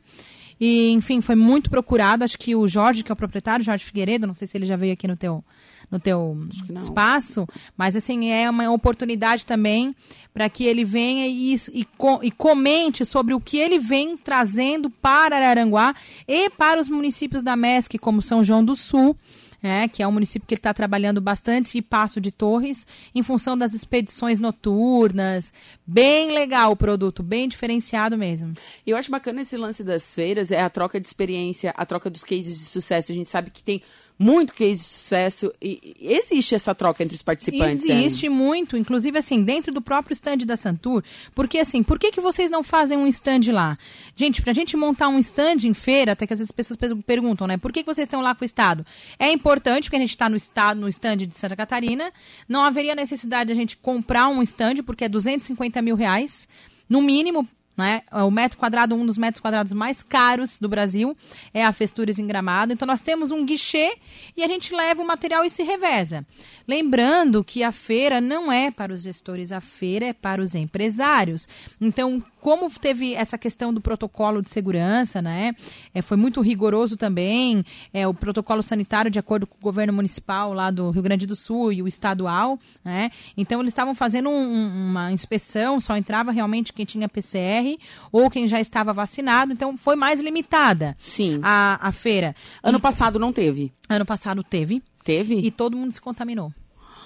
E, 0.60 0.92
enfim, 0.92 1.22
foi 1.22 1.36
muito 1.36 1.70
procurado. 1.70 2.26
Acho 2.26 2.38
que 2.38 2.58
o 2.58 2.68
Jorge, 2.68 3.02
que 3.02 3.10
é 3.10 3.14
o 3.14 3.16
proprietário, 3.16 3.64
Jorge 3.64 3.86
Figueiredo, 3.86 4.28
não 4.28 4.34
sei 4.34 4.46
se 4.46 4.58
ele 4.58 4.66
já 4.66 4.76
veio 4.76 4.92
aqui 4.92 5.08
no 5.08 5.16
teu, 5.16 5.42
no 5.90 6.02
teu 6.02 6.38
espaço, 6.78 7.48
mas 7.78 7.96
assim, 7.96 8.30
é 8.30 8.50
uma 8.50 8.70
oportunidade 8.70 9.46
também 9.46 9.96
para 10.34 10.50
que 10.50 10.66
ele 10.66 10.84
venha 10.84 11.28
e, 11.28 11.56
e, 11.56 11.88
e 12.24 12.32
comente 12.32 13.06
sobre 13.06 13.34
o 13.34 13.40
que 13.40 13.58
ele 13.58 13.80
vem 13.80 14.18
trazendo 14.18 14.90
para 14.90 15.38
Araranguá 15.38 15.96
e 16.28 16.50
para 16.50 16.82
os 16.82 16.90
municípios 16.90 17.42
da 17.42 17.56
MESC, 17.56 17.98
como 17.98 18.22
São 18.22 18.44
João 18.44 18.66
do 18.66 18.76
Sul. 18.76 19.16
Né, 19.62 19.88
que 19.88 20.02
é 20.02 20.08
um 20.08 20.12
município 20.12 20.48
que 20.48 20.54
ele 20.54 20.60
está 20.60 20.74
trabalhando 20.74 21.20
bastante, 21.20 21.78
e 21.78 21.82
Passo 21.82 22.20
de 22.22 22.32
Torres, 22.32 22.86
em 23.14 23.24
função 23.24 23.58
das 23.58 23.74
expedições 23.74 24.40
noturnas. 24.40 25.54
Bem 25.86 26.32
legal 26.32 26.72
o 26.72 26.76
produto, 26.76 27.22
bem 27.22 27.48
diferenciado 27.48 28.18
mesmo. 28.18 28.54
E 28.86 28.92
eu 28.92 28.98
acho 28.98 29.12
bacana 29.12 29.42
esse 29.42 29.58
lance 29.58 29.84
das 29.84 30.14
feiras, 30.14 30.52
é 30.52 30.62
a 30.62 30.70
troca 30.70 31.00
de 31.00 31.08
experiência, 31.08 31.74
a 31.76 31.86
troca 31.86 32.10
dos 32.10 32.24
cases 32.24 32.60
de 32.60 32.66
sucesso. 32.66 33.12
A 33.12 33.16
gente 33.16 33.30
sabe 33.30 33.50
que 33.50 33.64
tem 33.64 33.82
muito 34.22 34.54
case 34.54 34.82
de 34.82 34.86
sucesso 34.86 35.54
e 35.62 35.96
existe 36.02 36.54
essa 36.54 36.76
troca 36.76 37.02
entre 37.02 37.16
os 37.16 37.22
participantes. 37.22 37.84
Existe 38.06 38.28
muito, 38.28 38.76
inclusive 38.76 39.18
assim, 39.18 39.42
dentro 39.42 39.74
do 39.74 39.82
próprio 39.82 40.14
stand 40.14 40.40
da 40.40 40.58
Santur. 40.58 41.02
Porque 41.34 41.58
assim, 41.58 41.82
por 41.82 41.98
que, 41.98 42.12
que 42.12 42.20
vocês 42.20 42.52
não 42.52 42.62
fazem 42.62 42.98
um 42.98 43.08
stand 43.08 43.50
lá? 43.54 43.78
Gente, 44.18 44.42
pra 44.42 44.52
gente 44.52 44.76
montar 44.76 45.08
um 45.08 45.18
stand 45.20 45.64
em 45.66 45.74
feira, 45.74 46.12
até 46.12 46.28
que 46.28 46.34
às 46.34 46.40
vezes 46.40 46.50
as 46.52 46.56
pessoas 46.56 46.76
pes- 46.76 46.94
perguntam, 47.06 47.48
né? 47.48 47.56
Por 47.58 47.72
que, 47.72 47.82
que 47.82 47.86
vocês 47.88 48.06
estão 48.08 48.20
lá 48.20 48.36
com 48.36 48.44
o 48.44 48.46
Estado? 48.46 48.86
É 49.18 49.32
importante, 49.32 49.84
porque 49.86 49.96
a 49.96 50.00
gente 50.00 50.10
está 50.10 50.28
no 50.28 50.36
estado, 50.36 50.82
no 50.82 50.90
stand 50.90 51.18
de 51.18 51.40
Santa 51.40 51.56
Catarina. 51.56 52.12
Não 52.48 52.64
haveria 52.66 52.94
necessidade 52.96 53.48
de 53.48 53.54
a 53.54 53.56
gente 53.56 53.78
comprar 53.78 54.28
um 54.28 54.44
stand, 54.44 54.84
porque 54.86 55.06
é 55.06 55.10
250 55.10 55.82
mil 55.82 55.96
reais, 55.96 56.46
no 56.90 57.02
mínimo. 57.02 57.48
Né? 57.80 58.02
O 58.12 58.30
metro 58.30 58.58
quadrado, 58.58 58.94
um 58.94 59.06
dos 59.06 59.18
metros 59.18 59.40
quadrados 59.40 59.72
mais 59.72 60.04
caros 60.04 60.60
do 60.60 60.68
Brasil, 60.68 61.16
é 61.54 61.64
a 61.64 61.72
Festures 61.72 62.20
em 62.20 62.28
Gramado. 62.28 62.74
Então, 62.74 62.86
nós 62.86 63.00
temos 63.00 63.32
um 63.32 63.46
guichê 63.46 63.96
e 64.36 64.44
a 64.44 64.48
gente 64.50 64.76
leva 64.76 65.02
o 65.02 65.08
material 65.08 65.46
e 65.46 65.50
se 65.50 65.64
reveza. 65.64 66.26
Lembrando 66.68 67.42
que 67.42 67.64
a 67.64 67.72
feira 67.72 68.20
não 68.20 68.52
é 68.52 68.70
para 68.70 68.92
os 68.92 69.02
gestores, 69.02 69.54
a 69.54 69.62
feira 69.62 70.08
é 70.08 70.14
para 70.14 70.42
os 70.42 70.56
empresários. 70.56 71.48
Então, 71.80 72.22
como 72.42 72.70
teve 72.70 73.14
essa 73.14 73.38
questão 73.38 73.74
do 73.74 73.82
protocolo 73.82 74.42
de 74.42 74.50
segurança, 74.50 75.22
né? 75.22 75.54
É, 75.94 76.02
foi 76.02 76.18
muito 76.18 76.42
rigoroso 76.42 76.96
também. 76.98 77.64
É, 77.94 78.08
o 78.08 78.14
protocolo 78.14 78.62
sanitário, 78.64 79.12
de 79.12 79.20
acordo 79.20 79.46
com 79.46 79.56
o 79.58 79.62
governo 79.62 79.94
municipal 79.94 80.54
lá 80.54 80.72
do 80.72 80.90
Rio 80.92 81.02
Grande 81.02 81.26
do 81.28 81.36
Sul 81.36 81.72
e 81.74 81.82
o 81.82 81.88
estadual, 81.88 82.60
né? 82.84 83.12
Então, 83.38 83.60
eles 83.62 83.72
estavam 83.72 83.94
fazendo 83.94 84.30
um- 84.30 84.34
um- 84.54 84.90
uma 84.90 85.12
inspeção, 85.12 85.80
só 85.80 85.96
entrava 85.98 86.32
realmente 86.32 86.74
quem 86.74 86.86
tinha 86.86 87.10
PCR 87.10 87.78
ou 88.12 88.30
quem 88.30 88.48
já 88.48 88.60
estava 88.60 88.94
vacinado. 88.94 89.52
Então, 89.54 89.76
foi 89.78 89.96
mais 89.96 90.22
limitada 90.22 90.96
Sim. 91.00 91.40
a, 91.44 91.78
a 91.88 91.92
feira. 91.92 92.36
Ano 92.64 92.78
E- 92.78 92.82
passado 92.82 93.20
não 93.20 93.34
teve. 93.34 93.72
ano 93.90 94.06
passado 94.06 94.44
teve. 94.44 94.82
Teve? 95.04 95.36
E 95.40 95.50
todo 95.50 95.76
mundo 95.78 95.92
se 95.92 96.02
contaminou. 96.02 96.54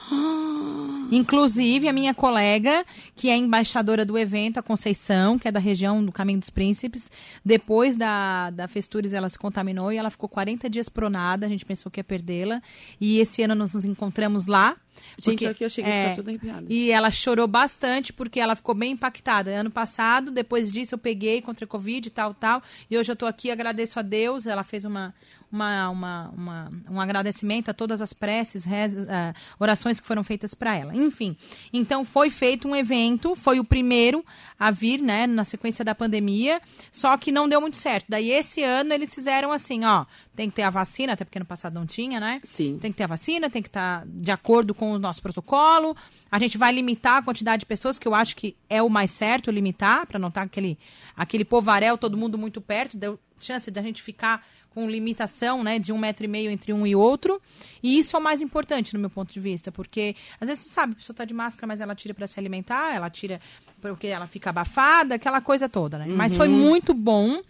Inclusive 1.12 1.88
a 1.88 1.94
minha 1.94 2.14
colega, 2.14 2.84
que 3.16 3.30
é 3.30 3.38
embaixadora 3.38 4.04
do 4.04 4.18
evento, 4.18 4.58
a 4.58 4.64
Conceição, 4.64 5.38
que 5.38 5.48
é 5.48 5.52
da 5.52 5.60
região 5.60 6.04
do 6.04 6.12
Caminho 6.12 6.40
dos 6.40 6.50
Príncipes, 6.50 7.12
depois 7.46 7.96
da, 7.96 8.50
da 8.50 8.68
Festures 8.68 9.14
ela 9.14 9.30
se 9.30 9.38
contaminou 9.38 9.94
e 9.94 9.98
ela 9.98 10.10
ficou 10.10 10.28
40 10.28 10.68
dias 10.70 10.90
pronada, 10.90 11.46
a 11.46 11.50
gente 11.50 11.66
pensou 11.66 11.92
que 11.92 12.00
ia 12.00 12.04
perdê-la. 12.04 12.62
E 13.00 13.20
esse 13.20 13.44
ano 13.44 13.54
nós 13.54 13.74
nos 13.76 13.86
encontramos 13.86 14.48
lá. 14.48 14.76
Gente, 15.20 15.46
aqui 15.46 15.64
eu 15.64 15.70
cheguei 15.70 15.92
a 15.92 16.04
ficar 16.04 16.16
toda 16.16 16.32
arrepiada. 16.32 16.66
E 16.70 16.92
ela 16.92 17.12
chorou 17.12 17.48
bastante 17.48 18.12
porque 18.12 18.40
ela 18.40 18.56
ficou 18.56 18.74
bem 18.74 18.94
impactada. 18.94 19.52
Ano 19.52 19.70
passado, 19.70 20.32
depois 20.32 20.72
disso, 20.72 20.96
eu 20.96 21.00
peguei 21.00 21.42
contra 21.42 21.66
a 21.66 21.68
Covid 21.68 22.08
e 22.08 22.12
tal, 22.12 22.34
tal. 22.34 22.62
E 22.90 22.98
hoje 22.98 23.12
eu 23.12 23.16
tô 23.16 23.26
aqui, 23.26 23.52
agradeço 23.52 24.00
a 24.00 24.02
Deus. 24.02 24.48
Ela 24.48 24.64
fez 24.64 24.86
uma, 24.86 25.14
uma, 25.54 25.90
uma, 25.90 26.30
uma- 26.36 26.72
um 26.90 27.00
agradecimento 27.00 27.70
a 27.70 27.74
todas 27.74 28.02
as 28.02 28.12
preces, 28.12 28.66
ah, 28.68 29.34
orações 29.60 30.00
que 30.00 30.08
foram 30.08 30.24
feitas 30.24 30.56
para 30.56 30.76
ela. 30.76 30.96
Enfim, 30.96 31.38
então 31.72 32.04
foi 32.04 32.32
feito 32.32 32.68
um 32.68 32.76
evento, 32.76 33.36
foi 33.36 33.60
o 33.60 33.64
primeiro 33.64 34.26
a 34.60 34.72
vir, 34.72 35.00
né, 35.00 35.28
na 35.28 35.44
sequência 35.46 35.86
da 35.86 35.94
pandemia, 35.94 36.60
só 36.92 37.16
que 37.18 37.32
não 37.32 37.48
deu 37.48 37.62
muito 37.62 37.78
certo. 37.78 38.08
Daí 38.10 38.32
esse 38.32 38.64
ano 38.64 38.92
eles 38.94 39.14
fizeram 39.14 39.52
assim, 39.52 39.86
ó, 39.86 40.06
tem 40.36 40.50
que 40.50 40.56
ter 40.56 40.64
a 40.64 40.70
vacina, 40.70 41.14
até 41.14 41.24
porque 41.24 41.40
no 41.40 41.46
passado 41.46 41.74
não 41.74 41.86
tinha, 41.86 42.20
né? 42.20 42.42
Sim. 42.44 42.78
Tem 42.80 42.92
que 42.92 42.98
ter 42.98 43.04
a 43.04 43.08
vacina, 43.08 43.50
tem 43.50 43.62
que 43.62 43.70
estar 43.70 44.04
de 44.08 44.32
acordo 44.32 44.74
com 44.74 44.92
o 44.92 45.00
nosso 45.00 45.22
protocolo. 45.22 45.96
A 46.32 46.40
gente 46.40 46.58
vai 46.58 46.72
limitar 46.72 47.18
a 47.18 47.22
quantidade 47.22 47.62
de 47.62 47.66
pessoas, 47.66 48.00
que 48.00 48.08
eu 48.08 48.16
acho 48.16 48.36
que 48.36 48.56
é 48.70 48.82
o 48.82 48.90
mais 48.90 49.12
certo 49.12 49.52
limitar, 49.52 50.08
para 50.08 50.18
não 50.18 50.30
estar 50.30 50.42
aquele, 50.42 50.78
aquele 51.16 51.46
povaréu, 51.46 51.98
todo 51.98 52.18
mundo 52.18 52.38
muito 52.38 52.60
perto, 52.60 52.98
deu 52.98 53.20
chance 53.40 53.70
da 53.70 53.82
gente 53.82 54.02
ficar 54.02 54.44
com 54.74 54.90
limitação 54.90 55.64
né, 55.64 55.78
de 55.78 55.94
um 55.94 55.98
metro 55.98 56.26
e 56.26 56.28
meio 56.28 56.50
entre 56.50 56.74
um 56.74 56.88
e 56.88 56.96
outro. 56.96 57.40
E 57.82 58.00
isso 58.00 58.16
é 58.16 58.20
o 58.20 58.24
mais 58.24 58.42
importante 58.42 58.94
no 58.94 59.00
meu 59.00 59.10
ponto 59.10 59.32
de 59.32 59.40
vista, 59.40 59.72
porque 59.72 60.16
às 60.42 60.48
vezes 60.48 60.66
tu 60.66 60.72
sabe, 60.72 60.94
a 60.94 60.96
pessoa 60.96 61.14
está 61.14 61.26
de 61.26 61.34
máscara, 61.34 61.68
mas 61.68 61.80
ela 61.80 61.94
tira 61.94 62.14
para 62.14 62.26
se 62.26 62.40
alimentar, 62.40 62.96
ela 62.96 63.10
tira 63.10 63.40
porque 63.80 64.08
ela 64.08 64.26
fica 64.26 64.50
abafada, 64.50 65.16
aquela 65.16 65.42
coisa 65.42 65.70
toda, 65.70 66.00
né? 66.00 66.08
Uhum. 66.08 66.16
Mas 66.16 66.36
foi 66.36 66.48
muito 66.48 66.94
bom. 66.94 67.42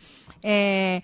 É, 0.43 1.01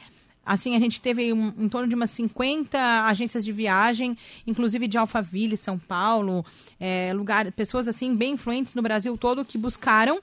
Assim, 0.50 0.76
a 0.76 0.80
gente 0.80 1.00
teve 1.00 1.32
um, 1.32 1.54
em 1.60 1.70
torno 1.70 1.88
de 1.88 1.94
umas 1.94 2.10
50 2.10 3.06
agências 3.06 3.46
de 3.46 3.52
viagem, 3.52 4.18
inclusive 4.48 4.88
de 4.88 4.98
Alphaville, 4.98 5.56
São 5.56 5.78
Paulo, 5.78 6.44
é, 6.80 7.14
lugar, 7.14 7.52
pessoas 7.52 7.88
assim 7.88 8.16
bem 8.16 8.34
influentes 8.34 8.74
no 8.74 8.82
Brasil 8.82 9.16
todo 9.16 9.46
que 9.46 9.60
buscaram 9.60 10.20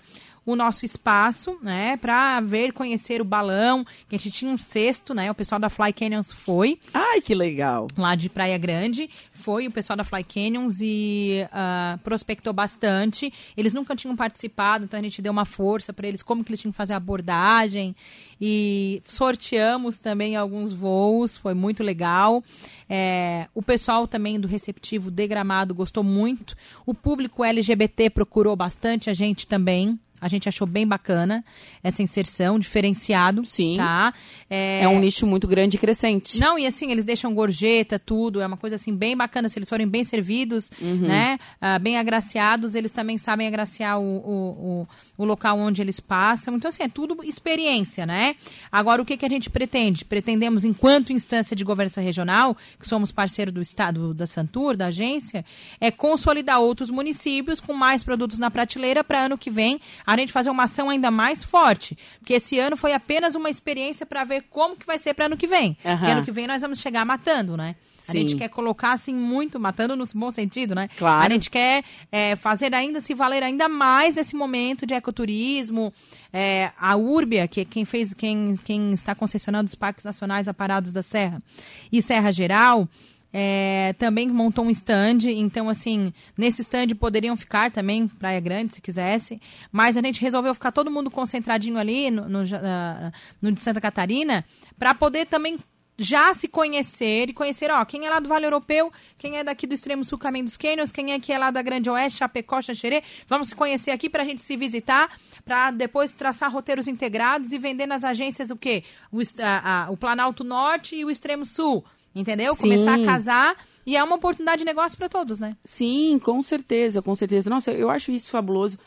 o 0.47 0.55
nosso 0.55 0.85
espaço, 0.85 1.59
né, 1.61 1.97
para 1.97 2.41
ver, 2.41 2.73
conhecer 2.73 3.21
o 3.21 3.25
balão, 3.25 3.85
que 4.09 4.15
a 4.15 4.19
gente 4.19 4.31
tinha 4.31 4.51
um 4.51 4.57
cesto, 4.57 5.13
né, 5.13 5.29
o 5.29 5.35
pessoal 5.35 5.59
da 5.59 5.69
Fly 5.69 5.93
Canyons 5.93 6.31
foi. 6.31 6.79
Ai, 6.95 7.21
que 7.21 7.35
legal! 7.35 7.89
Lá 7.99 8.15
de 8.15 8.29
Praia 8.29 8.57
Grande, 8.57 9.11
foi 9.33 9.67
o 9.67 9.73
pessoal 9.73 9.97
da 9.97 10.05
Fly 10.05 10.23
Canyons 10.23 10.79
e 10.81 11.45
uh, 11.47 11.99
prospectou 11.99 12.53
bastante. 12.53 13.33
Eles 13.57 13.73
nunca 13.73 13.97
tinham 13.97 14.15
participado, 14.15 14.85
então 14.85 15.01
a 15.01 15.03
gente 15.03 15.21
deu 15.21 15.33
uma 15.33 15.45
força 15.45 15.93
para 15.93 16.07
eles, 16.07 16.23
como 16.23 16.45
que 16.45 16.51
eles 16.51 16.61
tinham 16.61 16.73
que 16.73 16.77
fazer 16.77 16.95
a 16.95 16.99
abordagem 16.99 17.97
e 18.41 19.03
sorteamos 19.07 19.99
também 19.99 20.37
alguns 20.37 20.73
voos, 20.73 21.37
foi 21.37 21.55
muito 21.55 21.83
legal. 21.83 22.45
É, 22.89 23.49
o 23.55 23.63
pessoal 23.63 24.07
também 24.07 24.39
do 24.39 24.47
receptivo 24.47 25.11
degramado 25.11 25.75
gostou 25.75 26.05
muito. 26.05 26.57
O 26.85 26.95
público 26.95 27.43
LGBT 27.43 28.11
procurou 28.11 28.55
bastante 28.55 29.11
a 29.11 29.13
gente 29.13 29.47
também. 29.47 29.99
A 30.21 30.29
gente 30.29 30.49
achou 30.49 30.67
bem 30.67 30.87
bacana 30.87 31.45
essa 31.83 32.03
inserção, 32.03 32.59
diferenciado. 32.59 33.45
Sim. 33.45 33.77
Tá? 33.77 34.13
É... 34.49 34.83
é 34.83 34.89
um 34.89 34.99
nicho 34.99 35.27
muito 35.27 35.47
grande 35.47 35.77
e 35.77 35.81
crescente. 35.81 36.39
Não, 36.39 36.59
e 36.59 36.67
assim, 36.67 36.91
eles 36.91 37.05
deixam 37.05 37.35
gorjeta, 37.35 37.99
tudo. 37.99 38.41
É 38.41 38.47
uma 38.47 38.57
coisa 38.57 38.77
assim 38.77 38.95
bem 38.95 39.17
bacana. 39.17 39.49
Se 39.49 39.59
eles 39.59 39.69
forem 39.69 39.87
bem 39.87 40.05
servidos, 40.05 40.71
uhum. 40.81 41.09
né? 41.09 41.39
Uh, 41.61 41.81
bem 41.81 41.99
agraciados, 41.99 42.75
eles 42.75 42.91
também 42.91 43.19
sabem 43.19 43.47
agraciar 43.47 43.99
o, 43.99 44.03
o, 44.03 44.49
o, 44.49 44.89
o, 45.19 45.25
local 45.25 45.59
onde 45.59 45.83
eles 45.83 46.01
passam. 46.01 46.57
Então, 46.57 46.69
assim, 46.69 46.83
é 46.83 46.89
tudo 46.89 47.23
experiência, 47.23 48.07
né? 48.07 48.37
Agora, 48.71 49.03
o 49.03 49.05
que, 49.05 49.17
que 49.17 49.27
a 49.27 49.29
gente 49.29 49.51
pretende? 49.51 50.05
Pretendemos, 50.05 50.65
enquanto 50.65 51.13
instância 51.13 51.55
de 51.55 51.65
governança 51.65 52.01
regional, 52.01 52.57
que 52.79 52.89
somos 52.89 53.13
parceiro 53.13 53.53
do 53.53 53.61
Estado, 53.61 54.15
da 54.15 54.27
Santur, 54.27 54.77
da 54.77 54.87
agência, 54.87 55.45
é 55.81 55.91
consolidar 55.91 56.61
outros 56.61 56.91
municípios 56.91 57.61
com 57.61 57.75
mais 57.75 58.03
produtos 58.03 58.39
na 58.39 58.51
prateleira 58.51 59.05
para 59.05 59.25
ano 59.25 59.39
que 59.39 59.51
vem 59.51 59.81
a 60.15 60.17
gente 60.17 60.33
fazer 60.33 60.51
uma 60.51 60.65
ação 60.65 60.89
ainda 60.89 61.11
mais 61.11 61.43
forte. 61.43 61.99
Porque 62.19 62.35
esse 62.35 62.59
ano 62.59 62.77
foi 62.77 62.93
apenas 62.93 63.35
uma 63.35 63.51
experiência 63.51 64.07
para 64.07 64.23
ver 64.25 64.45
como 64.49 64.77
que 64.77 64.87
vai 64.87 64.99
ser 64.99 65.15
para 65.15 65.27
ano 65.27 65.37
que 65.37 65.47
vem. 65.47 65.77
Uhum. 65.85 65.97
Porque 65.97 66.11
ano 66.11 66.25
que 66.25 66.31
vem 66.31 66.47
nós 66.47 66.63
vamos 66.63 66.81
chegar 66.81 67.05
matando, 67.05 67.57
né? 67.57 67.75
A 68.09 68.13
gente 68.13 68.37
quer 68.37 68.49
colocar 68.49 68.93
assim 68.93 69.15
muito, 69.15 69.59
matando 69.59 69.97
no 69.97 70.07
bom 70.15 70.31
sentido, 70.31 70.75
né? 70.75 70.89
Claro. 70.97 71.27
A 71.27 71.29
gente 71.29 71.51
quer 71.51 71.83
é, 72.11 72.37
fazer 72.37 72.75
ainda, 72.75 73.01
se 73.01 73.15
valer 73.15 73.43
ainda 73.43 73.69
mais 73.69 74.17
esse 74.17 74.37
momento 74.37 74.87
de 74.87 74.95
ecoturismo. 74.95 75.93
É, 76.33 76.71
a 76.79 76.97
Urbia, 76.97 77.49
que 77.49 77.63
é 77.63 77.65
quem 77.65 77.85
fez, 77.85 78.15
quem, 78.15 78.57
quem 78.65 78.93
está 78.93 79.15
concessionando 79.15 79.67
os 79.67 79.75
parques 79.75 80.05
nacionais 80.05 80.47
aparados 80.47 80.93
da 80.93 81.03
Serra 81.03 81.43
e 81.91 82.01
Serra 82.01 82.31
Geral, 82.31 82.89
é, 83.33 83.95
também 83.99 84.29
montou 84.29 84.65
um 84.65 84.71
stand, 84.71 85.19
então 85.27 85.69
assim, 85.69 86.13
nesse 86.37 86.63
stand 86.63 86.89
poderiam 86.99 87.37
ficar 87.37 87.71
também 87.71 88.09
Praia 88.09 88.41
Grande, 88.41 88.75
se 88.75 88.81
quisesse, 88.81 89.41
mas 89.71 89.97
a 89.97 90.01
gente 90.01 90.21
resolveu 90.21 90.55
ficar 90.55 90.73
todo 90.73 90.91
mundo 90.91 91.11
concentradinho 91.11 91.79
ali 91.79 92.11
no, 92.11 92.29
no, 92.29 92.43
uh, 92.43 93.13
no 93.43 93.53
de 93.53 93.61
Santa 93.61 93.81
Catarina, 93.81 94.45
para 94.79 94.95
poder 94.95 95.27
também 95.27 95.59
já 95.99 96.35
se 96.35 96.47
conhecer 96.47 97.31
e 97.31 97.33
conhecer, 97.33 97.71
ó, 97.71 97.85
quem 97.85 98.07
é 98.07 98.11
lá 98.11 98.21
do 98.21 98.29
Vale 98.29 98.47
Europeu, 98.47 98.93
quem 99.17 99.39
é 99.39 99.45
daqui 99.45 99.67
do 99.67 99.75
extremo 99.75 100.05
sul, 100.05 100.19
Caminho 100.19 100.45
dos 100.45 100.57
Canyons, 100.57 100.93
quem 100.93 101.13
é 101.13 101.19
que 101.19 101.33
é 101.33 101.39
lá 101.39 101.51
da 101.51 101.63
Grande 101.63 101.89
Oeste, 101.89 102.19
Chapecó, 102.19 102.61
Xaxerê, 102.61 103.03
vamos 103.27 103.49
se 103.49 103.55
conhecer 103.55 103.91
aqui 103.91 104.11
para 104.11 104.23
a 104.23 104.27
gente 104.27 104.43
se 104.43 104.57
visitar, 104.57 105.11
para 105.45 105.71
depois 105.71 106.13
traçar 106.13 106.53
roteiros 106.53 106.87
integrados 106.87 107.53
e 107.53 107.59
vender 107.59 107.87
nas 107.87 108.05
agências 108.05 108.51
o 108.51 108.57
quê? 108.57 108.85
O, 109.11 109.21
a, 109.43 109.85
a, 109.85 109.91
o 109.91 109.97
Planalto 109.97 110.45
Norte 110.45 110.97
e 110.97 111.05
o 111.05 111.11
Extremo 111.11 111.47
Sul. 111.47 111.85
Entendeu? 112.17 112.55
Sim. 112.55 112.63
Começar 112.63 112.95
a 112.95 113.05
casar 113.05 113.57
e 113.85 113.95
é 113.95 114.03
uma 114.03 114.17
oportunidade 114.17 114.61
de 114.61 114.65
negócio 114.65 114.97
para 114.97 115.09
todos, 115.09 115.39
né? 115.39 115.55
Sim, 115.63 116.19
com 116.19 116.41
certeza, 116.41 117.03
com 117.03 117.15
certeza. 117.15 117.51
Nossa, 117.51 117.71
eu 117.71 117.91
acho 117.91 118.11
isso 118.11 118.31
fabuloso. 118.31 118.79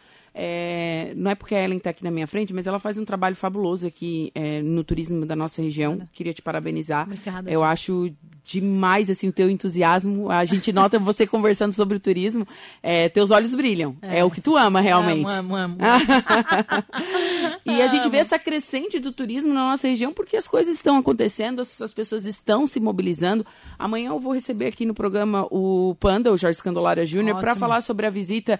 É, 0.42 1.12
não 1.18 1.32
é 1.32 1.36
porque 1.36 1.54
a 1.54 1.62
Ellen 1.62 1.80
está 1.80 1.90
aqui 1.90 2.02
na 2.02 2.10
minha 2.10 2.26
frente, 2.26 2.54
mas 2.54 2.66
ela 2.66 2.80
faz 2.80 2.98
um 2.98 3.04
trabalho 3.04 3.36
fabuloso 3.36 3.86
aqui 3.86 4.32
é, 4.34 4.62
no 4.62 4.86
turismo 4.86 5.26
da 5.26 5.36
nossa 5.36 5.62
região. 5.62 5.92
Obrigada. 5.92 6.12
Queria 6.14 6.34
te 6.34 6.42
parabenizar. 6.42 7.04
Obrigada, 7.04 7.52
eu 7.52 7.60
gente. 7.60 7.70
acho 7.70 8.14
demais 8.42 9.10
assim 9.10 9.28
o 9.28 9.34
teu 9.34 9.50
entusiasmo. 9.50 10.32
A 10.32 10.46
gente 10.46 10.72
nota 10.72 10.98
você 10.98 11.28
conversando 11.28 11.74
sobre 11.74 11.98
o 11.98 12.00
turismo, 12.00 12.48
é, 12.82 13.10
teus 13.10 13.32
olhos 13.32 13.54
brilham. 13.54 13.98
É. 14.02 14.20
é. 14.20 14.24
o 14.24 14.32
que 14.32 14.40
tu 14.40 14.56
ama 14.56 14.80
realmente. 14.80 15.30
Amo, 15.30 15.58
amo, 15.58 15.78
amo. 15.78 15.78
e 17.66 17.82
a 17.82 17.88
gente 17.88 18.08
vê 18.08 18.20
essa 18.20 18.40
crescente 18.40 18.98
do 18.98 19.12
turismo 19.12 19.54
na 19.54 19.72
nossa 19.72 19.90
região 19.90 20.14
porque 20.14 20.38
as 20.38 20.48
coisas 20.48 20.74
estão 20.74 20.96
acontecendo, 20.96 21.60
as, 21.60 21.82
as 21.82 21.94
pessoas 21.94 22.24
estão 22.24 22.66
se 22.66 22.80
mobilizando. 22.80 23.46
Amanhã 23.78 24.12
eu 24.12 24.20
vou 24.22 24.34
receber 24.34 24.68
aqui 24.68 24.86
no 24.86 24.94
programa 24.94 25.46
o 25.52 25.98
Panda, 26.00 26.32
o 26.32 26.38
Jorge 26.38 26.56
Escandolária 26.56 27.06
Júnior, 27.06 27.42
para 27.42 27.58
falar 27.58 27.82
sobre 27.82 28.06
a 28.06 28.10
visita 28.10 28.58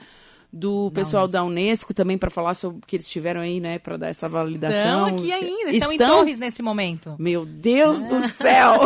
do 0.52 0.92
pessoal 0.92 1.28
da 1.28 1.44
Unesco 1.44 1.94
também 1.94 2.18
para 2.18 2.30
falar 2.30 2.56
sobre 2.56 2.82
que 2.88 2.96
eles 2.96 3.06
estiveram 3.06 3.42
aí, 3.42 3.60
né, 3.60 3.78
para 3.78 3.98
dar 3.98 4.08
essa 4.08 4.28
validação. 4.28 5.08
Estão 5.10 5.18
aqui 5.18 5.32
ainda, 5.32 5.72
estão, 5.72 5.92
estão 5.92 5.94
em 5.94 5.98
Torres 5.98 6.40
nesse 6.40 6.62
momento. 6.62 7.16
Meu 7.20 7.46
Deus 7.46 8.00
do 8.10 8.20
céu! 8.30 8.82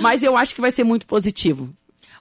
Mas 0.00 0.22
eu 0.22 0.36
acho 0.36 0.54
que 0.54 0.60
vai 0.60 0.72
ser 0.72 0.84
muito 0.84 1.06
positivo. 1.06 1.68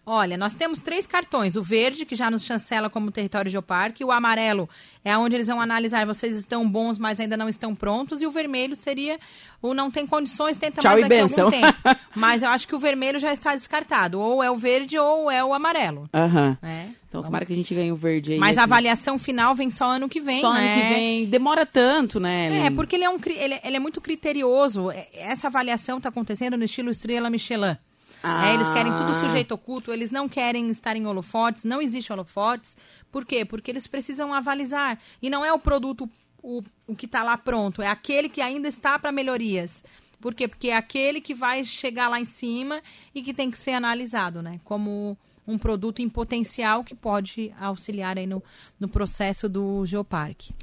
Olha, 0.09 0.37
nós 0.37 0.53
temos 0.53 0.79
três 0.79 1.05
cartões. 1.05 1.57
O 1.57 1.61
verde, 1.61 2.05
que 2.05 2.15
já 2.15 2.31
nos 2.31 2.45
chancela 2.45 2.89
como 2.89 3.11
território 3.11 3.51
geoparque. 3.51 4.05
O 4.05 4.11
amarelo 4.11 4.69
é 5.03 5.17
onde 5.17 5.35
eles 5.35 5.47
vão 5.47 5.59
analisar 5.59 6.05
vocês 6.05 6.37
estão 6.37 6.67
bons, 6.67 6.97
mas 6.97 7.19
ainda 7.19 7.35
não 7.35 7.49
estão 7.49 7.75
prontos. 7.75 8.21
E 8.21 8.25
o 8.25 8.31
vermelho 8.31 8.73
seria 8.73 9.19
o 9.61 9.73
não 9.73 9.91
tem 9.91 10.07
condições, 10.07 10.55
tenta 10.55 10.81
Tchau 10.81 10.93
mais 10.93 11.01
daqui 11.01 11.39
a 11.39 11.43
algum 11.43 11.51
tempo. 11.51 11.77
Mas 12.15 12.41
eu 12.41 12.49
acho 12.49 12.67
que 12.67 12.75
o 12.75 12.79
vermelho 12.79 13.19
já 13.19 13.33
está 13.33 13.53
descartado. 13.53 14.19
Ou 14.19 14.41
é 14.41 14.49
o 14.49 14.55
verde 14.55 14.97
ou 14.97 15.29
é 15.29 15.43
o 15.43 15.53
amarelo. 15.53 16.09
Aham. 16.13 16.57
Uhum. 16.61 16.69
É. 16.69 16.87
Então, 17.09 17.23
tomara 17.23 17.45
que 17.45 17.53
a 17.53 17.55
gente 17.55 17.73
ganhe 17.73 17.91
o 17.91 17.95
verde 17.95 18.33
aí. 18.33 18.39
Mas 18.39 18.57
a 18.57 18.63
avaliação 18.63 19.17
final 19.17 19.55
vem 19.55 19.69
só 19.69 19.85
ano 19.85 20.07
que 20.07 20.21
vem, 20.21 20.39
só 20.39 20.53
né? 20.53 20.73
ano 20.73 20.81
que 20.81 20.93
vem. 20.93 21.25
Demora 21.25 21.65
tanto, 21.65 22.19
né? 22.19 22.47
Ellen? 22.47 22.65
É, 22.65 22.69
porque 22.71 22.95
ele 22.95 23.05
é, 23.05 23.09
um, 23.09 23.17
ele, 23.25 23.59
ele 23.63 23.75
é 23.75 23.79
muito 23.79 23.99
criterioso. 23.99 24.91
É, 24.91 25.07
essa 25.13 25.47
avaliação 25.47 25.97
está 25.97 26.09
acontecendo 26.09 26.57
no 26.57 26.63
estilo 26.63 26.91
Estrela 26.91 27.29
Michelin. 27.29 27.77
Ah. 28.23 28.53
Eles 28.53 28.69
querem 28.69 28.91
tudo 28.93 29.11
ah. 29.11 29.19
sujeito 29.19 29.53
oculto, 29.53 29.91
eles 29.91 30.11
não 30.11 30.27
querem 30.27 30.69
estar 30.69 30.95
em 30.95 31.05
holofotes, 31.05 31.65
não 31.65 31.81
existe 31.81 32.11
holofotes. 32.11 32.77
Por 33.11 33.25
quê? 33.25 33.45
Porque 33.45 33.71
eles 33.71 33.87
precisam 33.87 34.33
avalizar. 34.33 34.99
E 35.21 35.29
não 35.29 35.43
é 35.45 35.51
o 35.53 35.59
produto 35.59 36.09
o, 36.41 36.63
o 36.87 36.95
que 36.95 37.05
está 37.05 37.23
lá 37.23 37.37
pronto, 37.37 37.81
é 37.81 37.87
aquele 37.87 38.29
que 38.29 38.41
ainda 38.41 38.67
está 38.67 38.97
para 38.97 39.11
melhorias. 39.11 39.83
Por 40.19 40.33
quê? 40.33 40.47
Porque 40.47 40.69
é 40.69 40.75
aquele 40.75 41.21
que 41.21 41.33
vai 41.33 41.63
chegar 41.63 42.07
lá 42.07 42.19
em 42.19 42.25
cima 42.25 42.81
e 43.13 43.21
que 43.21 43.33
tem 43.33 43.51
que 43.51 43.57
ser 43.57 43.71
analisado, 43.71 44.41
né? 44.41 44.59
Como 44.63 45.17
um 45.45 45.57
produto 45.57 46.01
em 46.01 46.09
potencial 46.09 46.83
que 46.83 46.95
pode 46.95 47.53
auxiliar 47.59 48.17
aí 48.17 48.25
no, 48.25 48.43
no 48.79 48.87
processo 48.87 49.47
do 49.47 49.85
Geoparque. 49.85 50.53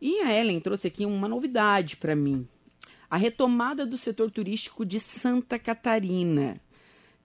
E 0.00 0.20
a 0.20 0.32
Ellen 0.32 0.60
trouxe 0.60 0.88
aqui 0.88 1.04
uma 1.04 1.28
novidade 1.28 1.96
para 1.96 2.14
mim. 2.16 2.46
A 3.10 3.16
retomada 3.16 3.86
do 3.86 3.96
setor 3.96 4.30
turístico 4.30 4.84
de 4.84 5.00
Santa 5.00 5.58
Catarina. 5.58 6.60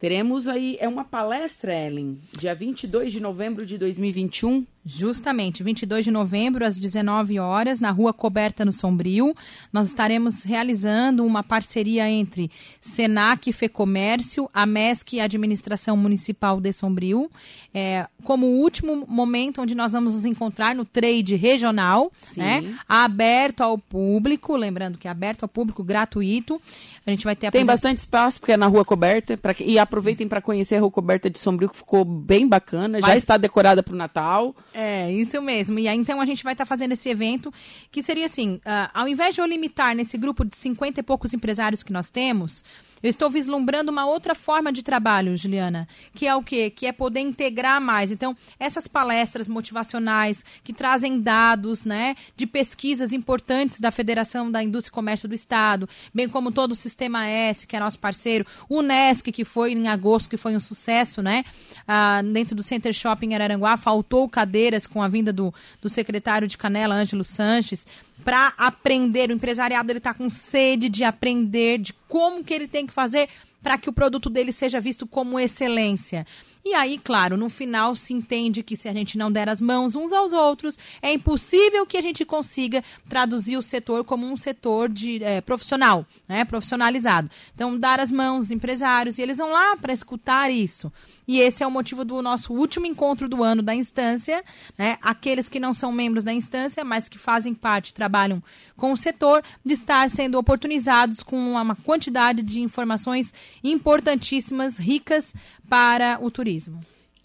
Teremos 0.04 0.50
aí, 0.50 0.76
é 0.82 0.88
uma 0.90 1.06
palestra, 1.06 1.74
Ellen, 1.74 2.20
dia 2.38 2.54
22 2.54 3.14
de 3.14 3.22
novembro 3.22 3.66
de 3.66 3.78
2021. 3.78 4.66
Justamente, 4.86 5.64
22 5.64 6.04
de 6.04 6.12
novembro, 6.12 6.66
às 6.66 6.78
19 6.78 7.40
horas, 7.40 7.80
na 7.80 7.90
Rua 7.90 8.12
Coberta 8.12 8.66
no 8.66 8.74
Sombrio. 8.74 9.34
Nós 9.72 9.88
estaremos 9.88 10.44
realizando 10.44 11.24
uma 11.24 11.42
parceria 11.42 12.10
entre 12.10 12.52
Senac 12.82 13.50
Fecomércio, 13.54 14.50
a 14.54 14.66
MESC 14.66 15.14
e 15.14 15.20
a 15.22 15.24
Administração 15.24 15.96
Municipal 15.96 16.60
de 16.60 16.74
Sombrio, 16.74 17.32
é, 17.74 18.06
como 18.26 18.46
último 18.46 19.06
momento 19.08 19.62
onde 19.62 19.74
nós 19.74 19.94
vamos 19.94 20.16
nos 20.16 20.26
encontrar 20.26 20.76
no 20.76 20.84
trade 20.84 21.38
regional, 21.38 22.12
né, 22.36 22.76
aberto 22.86 23.62
ao 23.62 23.78
público, 23.78 24.58
lembrando 24.58 24.98
que 24.98 25.08
é 25.08 25.12
aberto 25.12 25.44
ao 25.44 25.50
público, 25.50 25.82
gratuito. 25.82 26.62
A 27.06 27.10
gente 27.10 27.26
vai 27.26 27.36
ter 27.36 27.52
Tem 27.52 27.66
bastante 27.66 27.98
espaço, 27.98 28.40
porque 28.40 28.54
é 28.54 28.58
na 28.58 28.68
Rua 28.68 28.86
Coberta, 28.86 29.36
pra, 29.36 29.54
e 29.60 29.78
aproveitem 29.78 30.28
para 30.28 30.42
conhecer 30.42 30.76
a 30.76 30.80
Rua 30.80 30.90
Coberta 30.92 31.30
de 31.30 31.38
Sombrio, 31.38 31.70
que 31.70 31.76
ficou 31.76 32.06
bem 32.06 32.48
bacana, 32.48 33.02
vai... 33.02 33.12
já 33.12 33.18
está 33.18 33.38
decorada 33.38 33.84
para 33.84 33.94
o 33.94 33.98
Natal. 33.98 34.56
É, 34.74 35.12
isso 35.12 35.42
mesmo. 35.42 35.78
E 35.80 35.88
aí, 35.88 35.98
então, 35.98 36.22
a 36.22 36.26
gente 36.26 36.44
vai 36.44 36.54
estar 36.54 36.64
tá 36.64 36.70
fazendo 36.70 36.94
esse 36.94 37.10
evento, 37.10 37.52
que 37.92 38.02
seria 38.02 38.26
assim, 38.26 38.56
uh, 38.56 38.90
ao 38.94 39.08
invés 39.08 39.36
de 39.36 39.42
eu 39.42 39.46
limitar 39.46 39.94
nesse 39.94 40.18
grupo 40.18 40.46
de 40.46 40.56
50 40.56 41.02
e 41.02 41.04
poucos 41.04 41.34
empresários 41.34 41.84
que 41.84 41.92
nós 41.92 42.10
temos, 42.10 42.64
Eu 43.04 43.10
estou 43.10 43.30
vislumbrando 43.30 43.92
uma 43.92 44.06
outra 44.06 44.34
forma 44.34 44.72
de 44.72 44.82
trabalho, 44.82 45.36
Juliana, 45.36 45.90
que 46.16 46.26
é 46.26 46.34
o 46.34 46.42
quê? 46.42 46.70
Que 46.70 46.88
é 46.88 46.94
poder 46.94 47.20
integrar 47.20 47.82
mais. 47.82 48.12
Então, 48.12 48.34
essas 48.58 48.88
palestras 48.88 49.50
motivacionais 49.50 50.46
que 50.64 50.72
trazem 50.72 51.20
dados, 51.20 51.84
né, 51.84 52.16
de 52.38 52.48
pesquisas 52.48 53.12
importantes 53.12 53.82
da 53.82 53.92
Federação 53.92 54.50
da 54.50 54.64
Indústria 54.64 54.92
e 54.92 54.96
Comércio 54.96 55.28
do 55.28 55.36
Estado, 55.36 55.90
bem 56.14 56.30
como 56.30 56.50
todo 56.50 56.72
o 56.72 56.76
Sistema 56.76 57.28
S, 57.28 57.68
que 57.68 57.76
é 57.76 57.80
nosso 57.82 58.00
parceiro, 58.00 58.46
o 58.70 58.82
NESC, 58.82 59.34
que 59.34 59.44
foi 59.44 59.74
em 59.74 59.90
agosto, 59.90 60.30
que 60.30 60.38
foi 60.38 60.56
um 60.56 60.62
sucesso, 60.62 61.22
né, 61.22 61.44
ah, 61.86 62.22
dentro 62.22 62.56
do 62.56 62.64
Center 62.64 62.94
Shopping 62.94 63.34
Araranguá, 63.34 63.76
faltou 63.76 64.30
cadeiras 64.30 64.88
com 64.88 65.04
a 65.04 65.10
vinda 65.10 65.34
do, 65.34 65.54
do 65.82 65.90
secretário 65.90 66.48
de 66.48 66.58
Canela, 66.58 66.96
Ângelo 66.96 67.26
Sanches, 67.26 67.86
para 68.24 68.54
aprender. 68.58 69.30
O 69.30 69.34
empresariado 69.34 69.92
ele 69.92 69.98
está 69.98 70.14
com 70.14 70.30
sede 70.30 70.88
de 70.88 71.04
aprender, 71.04 71.80
de 71.80 71.94
como 72.14 72.44
que 72.44 72.54
ele 72.54 72.68
tem 72.68 72.86
que 72.86 72.94
fazer 72.94 73.28
para 73.64 73.76
que 73.76 73.90
o 73.90 73.94
produto 73.94 74.30
dele 74.30 74.52
seja 74.52 74.80
visto 74.80 75.08
como 75.08 75.40
excelência. 75.40 76.28
E 76.66 76.74
aí, 76.74 76.98
claro, 76.98 77.36
no 77.36 77.50
final 77.50 77.94
se 77.94 78.14
entende 78.14 78.64
que 78.64 78.78
se 78.78 78.88
a 78.88 78.94
gente 78.94 79.18
não 79.18 79.30
der 79.30 79.50
as 79.50 79.60
mãos 79.60 79.96
uns 79.96 80.14
aos 80.14 80.32
outros, 80.32 80.80
é 81.02 81.12
impossível 81.12 81.86
que 81.86 81.98
a 81.98 82.02
gente 82.02 82.24
consiga 82.24 82.82
traduzir 83.10 83.58
o 83.58 83.62
setor 83.62 84.06
como 84.06 84.26
um 84.26 84.38
setor 84.38 84.88
de 84.88 85.22
é, 85.22 85.42
profissional, 85.42 86.06
né, 86.26 86.46
profissionalizado. 86.46 87.30
Então, 87.54 87.78
dar 87.78 88.00
as 88.00 88.14
mãos 88.14 88.50
empresários, 88.50 89.20
e 89.20 89.22
eles 89.22 89.40
vão 89.40 89.52
lá 89.52 89.76
para 89.76 89.92
escutar 89.92 90.50
isso. 90.50 90.90
E 91.28 91.40
esse 91.40 91.64
é 91.64 91.68
o 91.68 91.72
motivo 91.72 92.06
do 92.06 92.22
nosso 92.22 92.54
último 92.54 92.86
encontro 92.86 93.28
do 93.28 93.44
ano 93.44 93.62
da 93.62 93.76
instância. 93.76 94.44
Né? 94.78 94.98
Aqueles 95.02 95.50
que 95.50 95.60
não 95.60 95.74
são 95.74 95.92
membros 95.92 96.24
da 96.24 96.34
instância, 96.34 96.84
mas 96.84 97.10
que 97.10 97.18
fazem 97.18 97.54
parte, 97.54 97.94
trabalham 97.94 98.42
com 98.76 98.92
o 98.92 98.98
setor, 98.98 99.44
de 99.64 99.74
estar 99.74 100.10
sendo 100.10 100.38
oportunizados 100.38 101.24
com 101.24 101.38
uma 101.54 101.76
quantidade 101.76 102.42
de 102.42 102.62
informações 102.62 103.34
importantíssimas, 103.64 104.78
ricas 104.78 105.34
para 105.70 106.18
o 106.22 106.30
turismo. 106.30 106.53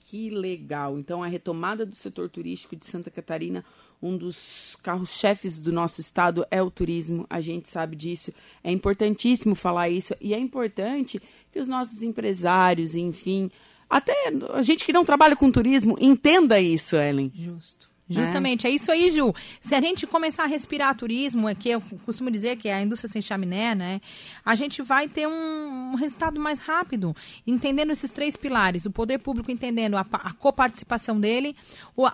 Que 0.07 0.31
legal! 0.31 0.99
Então, 0.99 1.23
a 1.23 1.27
retomada 1.27 1.85
do 1.85 1.95
setor 1.95 2.31
turístico 2.31 2.75
de 2.75 2.87
Santa 2.87 3.11
Catarina 3.11 3.65
um 4.03 4.17
dos 4.17 4.77
carros-chefes 4.83 5.59
do 5.59 5.73
nosso 5.73 6.01
estado 6.01 6.47
é 6.51 6.63
o 6.63 6.71
turismo, 6.71 7.27
a 7.29 7.41
gente 7.41 7.69
sabe 7.69 7.97
disso. 7.97 8.33
É 8.63 8.71
importantíssimo 8.71 9.55
falar 9.55 9.89
isso 9.89 10.15
e 10.21 10.33
é 10.33 10.39
importante 10.39 11.21
que 11.53 11.59
os 11.59 11.67
nossos 11.67 12.03
empresários, 12.03 12.95
enfim, 12.95 13.51
até 13.91 14.15
a 14.53 14.63
gente 14.63 14.85
que 14.85 14.93
não 14.93 15.05
trabalha 15.05 15.35
com 15.35 15.51
turismo 15.51 15.97
entenda 16.01 16.61
isso, 16.61 16.97
Ellen. 16.97 17.33
Justo. 17.35 17.89
Justamente, 18.09 18.67
é. 18.67 18.71
é. 18.71 18.75
isso 18.75 18.91
aí, 18.91 19.11
Ju. 19.11 19.35
Se 19.61 19.75
a 19.75 19.81
gente 19.81 20.07
começar 20.07 20.45
a 20.45 20.47
respirar 20.47 20.95
turismo, 20.95 21.49
é 21.49 21.55
que 21.55 21.69
eu 21.69 21.83
costumo 22.05 22.31
dizer 22.31 22.57
que 22.57 22.69
é 22.69 22.75
a 22.75 22.83
indústria 22.83 23.11
sem 23.11 23.21
chaminé, 23.21 23.75
né? 23.75 24.01
A 24.45 24.55
gente 24.55 24.81
vai 24.83 25.09
ter 25.09 25.27
um, 25.27 25.93
um 25.93 25.95
resultado 25.95 26.41
mais 26.41 26.63
rápido, 26.63 27.15
entendendo 27.47 27.91
esses 27.91 28.11
três 28.11 28.37
pilares: 28.37 28.87
o 28.87 28.91
poder 28.91 29.19
público 29.19 29.51
entendendo 29.51 29.97
a, 29.97 30.07
a 30.11 30.33
coparticipação 30.33 31.21
dele, 31.21 31.55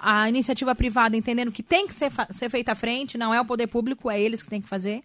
a 0.02 0.28
iniciativa 0.28 0.74
privada 0.74 1.16
entendendo 1.16 1.52
que 1.52 1.62
tem 1.62 1.86
que 1.86 1.94
ser, 1.94 2.10
ser 2.30 2.50
feita 2.50 2.72
à 2.72 2.74
frente, 2.74 3.16
não 3.16 3.32
é 3.32 3.40
o 3.40 3.44
poder 3.44 3.66
público, 3.66 4.10
é 4.10 4.20
eles 4.20 4.42
que 4.42 4.48
tem 4.48 4.60
que 4.60 4.68
fazer. 4.68 5.02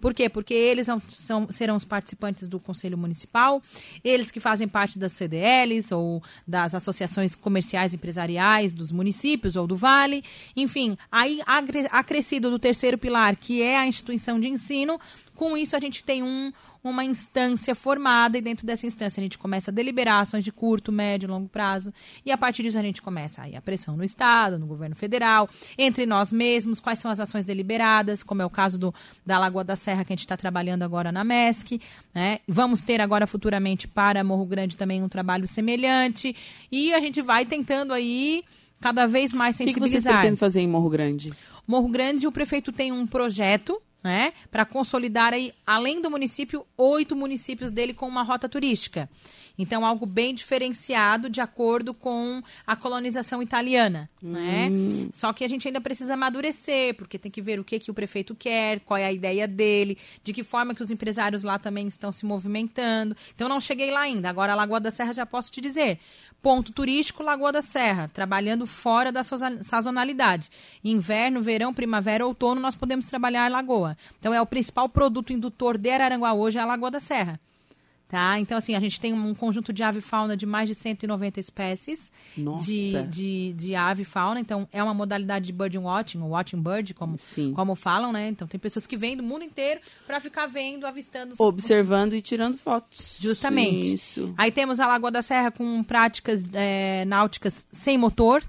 Por 0.00 0.12
quê? 0.12 0.28
Porque 0.28 0.54
eles 0.54 0.86
são, 0.86 1.00
são, 1.08 1.50
serão 1.50 1.76
os 1.76 1.84
participantes 1.84 2.48
do 2.48 2.58
Conselho 2.58 2.98
Municipal, 2.98 3.62
eles 4.04 4.30
que 4.30 4.40
fazem 4.40 4.68
parte 4.68 4.98
das 4.98 5.12
CDLs 5.12 5.94
ou 5.94 6.22
das 6.46 6.74
associações 6.74 7.34
comerciais 7.34 7.94
empresariais 7.94 8.72
dos 8.72 8.92
municípios 8.92 9.56
ou 9.56 9.66
do 9.66 9.76
Vale. 9.76 10.22
Enfim, 10.56 10.96
aí 11.10 11.40
acrescido 11.90 12.50
do 12.50 12.58
terceiro 12.58 12.98
pilar, 12.98 13.36
que 13.36 13.62
é 13.62 13.78
a 13.78 13.86
instituição 13.86 14.38
de 14.38 14.48
ensino, 14.48 14.98
com 15.34 15.56
isso 15.56 15.74
a 15.74 15.80
gente 15.80 16.04
tem 16.04 16.22
um, 16.22 16.52
uma 16.84 17.04
instância 17.04 17.74
formada 17.74 18.36
e 18.36 18.40
dentro 18.40 18.66
dessa 18.66 18.86
instância 18.86 19.20
a 19.20 19.22
gente 19.22 19.38
começa 19.38 19.70
a 19.70 19.74
deliberar 19.74 20.20
ações 20.20 20.44
de 20.44 20.50
curto, 20.50 20.90
médio, 20.90 21.28
longo 21.28 21.48
prazo 21.48 21.92
e 22.24 22.32
a 22.32 22.38
partir 22.38 22.62
disso 22.62 22.78
a 22.78 22.82
gente 22.82 23.00
começa 23.00 23.42
aí 23.42 23.56
a 23.56 23.60
pressão 23.60 23.96
no 23.96 24.04
Estado, 24.04 24.58
no 24.58 24.66
governo 24.66 24.94
federal, 24.94 25.48
entre 25.78 26.06
nós 26.06 26.32
mesmos, 26.32 26.80
quais 26.80 26.98
são 26.98 27.10
as 27.10 27.20
ações 27.20 27.44
deliberadas, 27.44 28.22
como 28.22 28.42
é 28.42 28.46
o 28.46 28.50
caso 28.50 28.78
do, 28.78 28.94
da 29.24 29.38
Lagoa 29.38 29.64
da 29.64 29.76
Serra 29.76 30.04
que 30.04 30.12
a 30.12 30.16
gente 30.16 30.20
está 30.20 30.36
trabalhando 30.36 30.82
agora 30.82 31.12
na 31.12 31.24
MESC, 31.24 31.80
né? 32.14 32.40
Vamos 32.46 32.80
ter 32.80 33.00
agora 33.00 33.26
futuramente 33.26 33.86
para 33.86 34.24
Morro 34.24 34.44
Grande 34.44 34.76
também 34.76 35.02
um 35.02 35.08
trabalho 35.08 35.46
semelhante 35.46 36.34
e 36.70 36.92
a 36.92 37.00
gente 37.00 37.22
vai 37.22 37.46
tentando 37.46 37.92
aí 37.92 38.44
cada 38.82 39.06
vez 39.06 39.32
mais 39.32 39.56
sensibilizar. 39.56 39.82
O 39.82 39.88
que, 39.88 39.96
que 39.96 40.02
vocês 40.02 40.14
pretendem 40.14 40.36
fazer 40.36 40.60
em 40.60 40.68
Morro 40.68 40.90
Grande? 40.90 41.32
Morro 41.66 41.88
Grande, 41.88 42.26
o 42.26 42.32
prefeito 42.32 42.72
tem 42.72 42.92
um 42.92 43.06
projeto 43.06 43.80
né, 44.02 44.32
para 44.50 44.64
consolidar 44.64 45.32
aí, 45.32 45.52
além 45.66 46.02
do 46.02 46.10
município, 46.10 46.66
oito 46.76 47.14
municípios 47.14 47.70
dele 47.70 47.94
com 47.94 48.06
uma 48.06 48.22
rota 48.22 48.48
turística. 48.48 49.08
Então, 49.56 49.84
algo 49.84 50.06
bem 50.06 50.34
diferenciado 50.34 51.28
de 51.28 51.40
acordo 51.40 51.92
com 51.94 52.42
a 52.66 52.74
colonização 52.74 53.42
italiana. 53.42 54.10
Né? 54.20 54.68
Hum. 54.70 55.04
Né? 55.04 55.08
Só 55.12 55.32
que 55.32 55.44
a 55.44 55.48
gente 55.48 55.68
ainda 55.68 55.80
precisa 55.80 56.14
amadurecer, 56.14 56.96
porque 56.96 57.18
tem 57.18 57.30
que 57.30 57.42
ver 57.42 57.60
o 57.60 57.64
que, 57.64 57.78
que 57.78 57.90
o 57.90 57.94
prefeito 57.94 58.34
quer, 58.34 58.80
qual 58.80 58.98
é 58.98 59.04
a 59.04 59.12
ideia 59.12 59.46
dele, 59.46 59.98
de 60.24 60.32
que 60.32 60.42
forma 60.42 60.74
que 60.74 60.82
os 60.82 60.90
empresários 60.90 61.44
lá 61.44 61.58
também 61.58 61.86
estão 61.86 62.10
se 62.10 62.24
movimentando. 62.24 63.16
Então, 63.34 63.48
não 63.48 63.60
cheguei 63.60 63.90
lá 63.90 64.00
ainda. 64.00 64.28
Agora, 64.28 64.52
a 64.52 64.56
Lagoa 64.56 64.80
da 64.80 64.90
Serra 64.90 65.12
já 65.12 65.26
posso 65.26 65.52
te 65.52 65.60
dizer. 65.60 66.00
Ponto 66.42 66.72
turístico 66.72 67.22
Lagoa 67.22 67.52
da 67.52 67.62
Serra, 67.62 68.10
trabalhando 68.12 68.66
fora 68.66 69.12
da 69.12 69.22
sazonalidade. 69.22 70.50
Inverno, 70.82 71.40
verão, 71.40 71.72
primavera, 71.72 72.26
outono, 72.26 72.60
nós 72.60 72.74
podemos 72.74 73.06
trabalhar 73.06 73.48
Lagoa. 73.48 73.96
Então, 74.18 74.34
é 74.34 74.42
o 74.42 74.46
principal 74.46 74.88
produto 74.88 75.32
indutor 75.32 75.78
de 75.78 75.88
Araranguá 75.88 76.32
hoje 76.32 76.58
é 76.58 76.60
a 76.60 76.66
Lagoa 76.66 76.90
da 76.90 76.98
Serra. 76.98 77.38
Tá? 78.12 78.38
Então, 78.38 78.58
assim, 78.58 78.74
a 78.74 78.80
gente 78.80 79.00
tem 79.00 79.14
um 79.14 79.34
conjunto 79.34 79.72
de 79.72 79.82
ave 79.82 80.02
fauna 80.02 80.36
de 80.36 80.44
mais 80.44 80.68
de 80.68 80.74
190 80.74 81.40
espécies 81.40 82.12
de, 82.62 83.02
de, 83.04 83.54
de 83.54 83.74
ave 83.74 84.04
fauna. 84.04 84.38
Então, 84.38 84.68
é 84.70 84.82
uma 84.82 84.92
modalidade 84.92 85.46
de 85.46 85.52
bird 85.54 85.78
watching, 85.78 86.20
ou 86.20 86.28
watching 86.28 86.60
bird, 86.60 86.92
como, 86.92 87.18
como 87.54 87.74
falam, 87.74 88.12
né? 88.12 88.28
Então, 88.28 88.46
tem 88.46 88.60
pessoas 88.60 88.86
que 88.86 88.98
vêm 88.98 89.16
do 89.16 89.22
mundo 89.22 89.46
inteiro 89.46 89.80
para 90.06 90.20
ficar 90.20 90.44
vendo, 90.44 90.86
avistando... 90.86 91.34
Observando 91.38 92.12
os... 92.12 92.18
e 92.18 92.20
tirando 92.20 92.58
fotos. 92.58 93.16
Justamente. 93.18 93.94
Isso. 93.94 94.34
Aí 94.36 94.52
temos 94.52 94.78
a 94.78 94.86
Lagoa 94.86 95.10
da 95.10 95.22
Serra 95.22 95.50
com 95.50 95.82
práticas 95.82 96.44
é, 96.52 97.06
náuticas 97.06 97.66
sem 97.72 97.96
motor, 97.96 98.42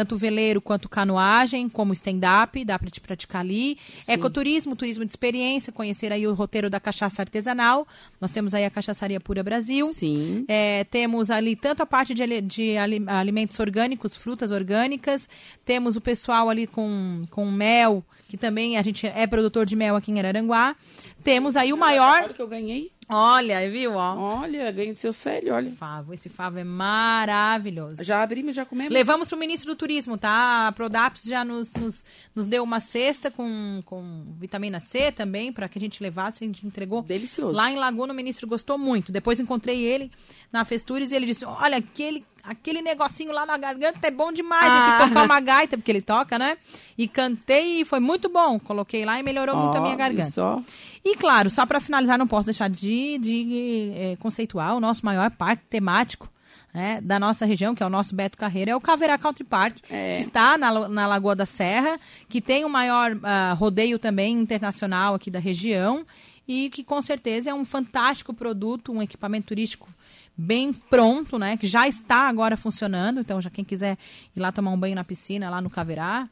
tanto 0.00 0.16
veleiro 0.16 0.62
quanto 0.62 0.88
canoagem, 0.88 1.68
como 1.68 1.92
stand-up, 1.92 2.64
dá 2.64 2.78
para 2.78 2.88
te 2.88 3.02
praticar 3.02 3.42
ali. 3.42 3.76
Sim. 4.06 4.12
Ecoturismo, 4.12 4.74
turismo 4.74 5.04
de 5.04 5.12
experiência, 5.12 5.70
conhecer 5.70 6.10
aí 6.10 6.26
o 6.26 6.32
roteiro 6.32 6.70
da 6.70 6.80
cachaça 6.80 7.20
artesanal. 7.20 7.86
Nós 8.18 8.30
temos 8.30 8.54
aí 8.54 8.64
a 8.64 8.70
Cachaçaria 8.70 9.20
Pura 9.20 9.42
Brasil. 9.42 9.88
Sim. 9.88 10.46
É, 10.48 10.84
temos 10.84 11.30
ali 11.30 11.54
tanto 11.54 11.82
a 11.82 11.86
parte 11.86 12.14
de, 12.14 12.40
de 12.40 12.76
alimentos 12.78 13.60
orgânicos, 13.60 14.16
frutas 14.16 14.50
orgânicas. 14.50 15.28
Temos 15.66 15.96
o 15.96 16.00
pessoal 16.00 16.48
ali 16.48 16.66
com, 16.66 17.26
com 17.30 17.50
mel, 17.50 18.02
que 18.26 18.38
também 18.38 18.78
a 18.78 18.82
gente 18.82 19.06
é 19.06 19.26
produtor 19.26 19.66
de 19.66 19.76
mel 19.76 19.96
aqui 19.96 20.10
em 20.10 20.18
Araranguá. 20.18 20.74
Temos 21.22 21.56
aí 21.56 21.74
o 21.74 21.76
maior... 21.76 22.22
Olha 22.22 22.32
que 22.32 22.40
eu 22.40 22.48
ganhei. 22.48 22.90
Olha, 23.10 23.68
viu? 23.68 23.94
Ó. 23.94 24.40
Olha, 24.40 24.70
ganho 24.70 24.92
do 24.92 24.98
seu 24.98 25.12
sério, 25.12 25.52
olha. 25.52 25.70
Favo, 25.72 26.14
esse 26.14 26.28
favo 26.28 26.58
é 26.58 26.64
maravilhoso. 26.64 28.04
Já 28.04 28.22
abrimos, 28.22 28.54
já 28.54 28.64
comemos. 28.64 28.92
Levamos 28.92 29.28
pro 29.28 29.36
ministro 29.36 29.72
do 29.72 29.76
turismo, 29.76 30.16
tá? 30.16 30.68
A 30.68 30.72
Prodaps 30.72 31.24
já 31.24 31.44
nos, 31.44 31.74
nos, 31.74 32.04
nos 32.34 32.46
deu 32.46 32.62
uma 32.62 32.78
cesta 32.78 33.30
com, 33.30 33.82
com 33.84 34.24
vitamina 34.38 34.78
C 34.78 35.10
também, 35.10 35.52
para 35.52 35.68
que 35.68 35.76
a 35.76 35.80
gente 35.80 36.02
levasse, 36.02 36.44
a 36.44 36.46
gente 36.46 36.64
entregou. 36.66 37.02
Delicioso. 37.02 37.56
Lá 37.56 37.70
em 37.70 37.76
Laguna, 37.76 38.12
o 38.12 38.16
ministro 38.16 38.46
gostou 38.46 38.78
muito. 38.78 39.10
Depois 39.10 39.40
encontrei 39.40 39.82
ele 39.82 40.10
na 40.52 40.64
Festures 40.64 41.10
e 41.10 41.16
ele 41.16 41.26
disse, 41.26 41.44
olha, 41.44 41.78
aquele 41.78 42.24
aquele 42.42 42.82
negocinho 42.82 43.32
lá 43.32 43.44
na 43.46 43.56
garganta 43.56 44.06
é 44.06 44.10
bom 44.10 44.32
demais. 44.32 44.68
Ah. 44.68 44.98
Eu 45.00 45.08
tocar 45.08 45.24
uma 45.24 45.40
gaita, 45.40 45.76
porque 45.76 45.90
ele 45.90 46.02
toca, 46.02 46.38
né? 46.38 46.56
E 46.96 47.06
cantei 47.06 47.80
e 47.80 47.84
foi 47.84 48.00
muito 48.00 48.28
bom. 48.28 48.58
Coloquei 48.58 49.04
lá 49.04 49.18
e 49.18 49.22
melhorou 49.22 49.54
oh, 49.56 49.62
muito 49.62 49.78
a 49.78 49.80
minha 49.80 49.96
garganta. 49.96 50.30
Só. 50.30 50.62
E 51.04 51.16
claro, 51.16 51.50
só 51.50 51.64
para 51.66 51.80
finalizar, 51.80 52.18
não 52.18 52.26
posso 52.26 52.46
deixar 52.46 52.68
de, 52.68 53.18
de 53.18 53.92
é, 53.94 54.16
conceituar 54.16 54.76
o 54.76 54.80
nosso 54.80 55.04
maior 55.04 55.30
parque 55.30 55.64
temático. 55.68 56.28
Né, 56.72 57.00
da 57.00 57.18
nossa 57.18 57.44
região, 57.44 57.74
que 57.74 57.82
é 57.82 57.86
o 57.86 57.90
nosso 57.90 58.14
Beto 58.14 58.38
Carreira, 58.38 58.70
é 58.70 58.76
o 58.76 58.80
Caverá 58.80 59.18
Country 59.18 59.42
Park, 59.42 59.78
é. 59.90 60.12
que 60.12 60.20
está 60.20 60.56
na, 60.56 60.88
na 60.88 61.04
Lagoa 61.04 61.34
da 61.34 61.44
Serra, 61.44 61.98
que 62.28 62.40
tem 62.40 62.64
o 62.64 62.68
maior 62.68 63.10
uh, 63.10 63.56
rodeio 63.56 63.98
também 63.98 64.38
internacional 64.38 65.14
aqui 65.14 65.32
da 65.32 65.40
região 65.40 66.06
e 66.46 66.70
que 66.70 66.84
com 66.84 67.02
certeza 67.02 67.50
é 67.50 67.54
um 67.54 67.64
fantástico 67.64 68.32
produto, 68.32 68.92
um 68.92 69.02
equipamento 69.02 69.48
turístico 69.48 69.88
bem 70.36 70.72
pronto, 70.72 71.38
né? 71.38 71.56
Que 71.56 71.66
já 71.66 71.86
está 71.86 72.28
agora 72.28 72.56
funcionando. 72.56 73.20
Então, 73.20 73.40
já 73.40 73.50
quem 73.50 73.64
quiser 73.64 73.98
ir 74.34 74.40
lá 74.40 74.50
tomar 74.50 74.70
um 74.70 74.78
banho 74.78 74.94
na 74.94 75.04
piscina, 75.04 75.50
lá 75.50 75.60
no 75.60 75.70
Caverá, 75.70 76.28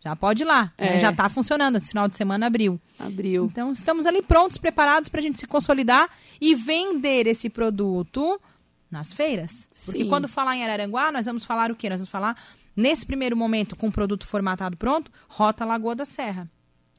já 0.00 0.16
pode 0.16 0.42
ir 0.42 0.46
lá. 0.46 0.64
Né? 0.78 0.88
É. 0.88 0.90
Né? 0.94 0.98
Já 0.98 1.10
está 1.10 1.28
funcionando. 1.28 1.76
Esse 1.76 1.88
final 1.88 2.08
de 2.08 2.16
semana 2.16 2.46
abriu. 2.46 2.80
Abriu. 2.98 3.44
Então, 3.44 3.72
estamos 3.72 4.06
ali 4.06 4.22
prontos, 4.22 4.58
preparados 4.58 5.08
para 5.08 5.20
a 5.20 5.22
gente 5.22 5.38
se 5.38 5.46
consolidar 5.46 6.08
e 6.40 6.54
vender 6.54 7.26
esse 7.26 7.48
produto 7.48 8.40
nas 8.90 9.12
feiras. 9.12 9.68
Porque 9.86 10.02
Sim. 10.02 10.08
quando 10.08 10.28
falar 10.28 10.56
em 10.56 10.64
Araranguá, 10.64 11.12
nós 11.12 11.26
vamos 11.26 11.44
falar 11.44 11.70
o 11.70 11.76
quê? 11.76 11.88
Nós 11.88 12.00
vamos 12.00 12.10
falar, 12.10 12.36
nesse 12.76 13.06
primeiro 13.06 13.36
momento, 13.36 13.76
com 13.76 13.88
o 13.88 13.92
produto 13.92 14.26
formatado 14.26 14.76
pronto, 14.76 15.10
Rota 15.28 15.64
Lagoa 15.64 15.94
da 15.94 16.04
Serra. 16.04 16.50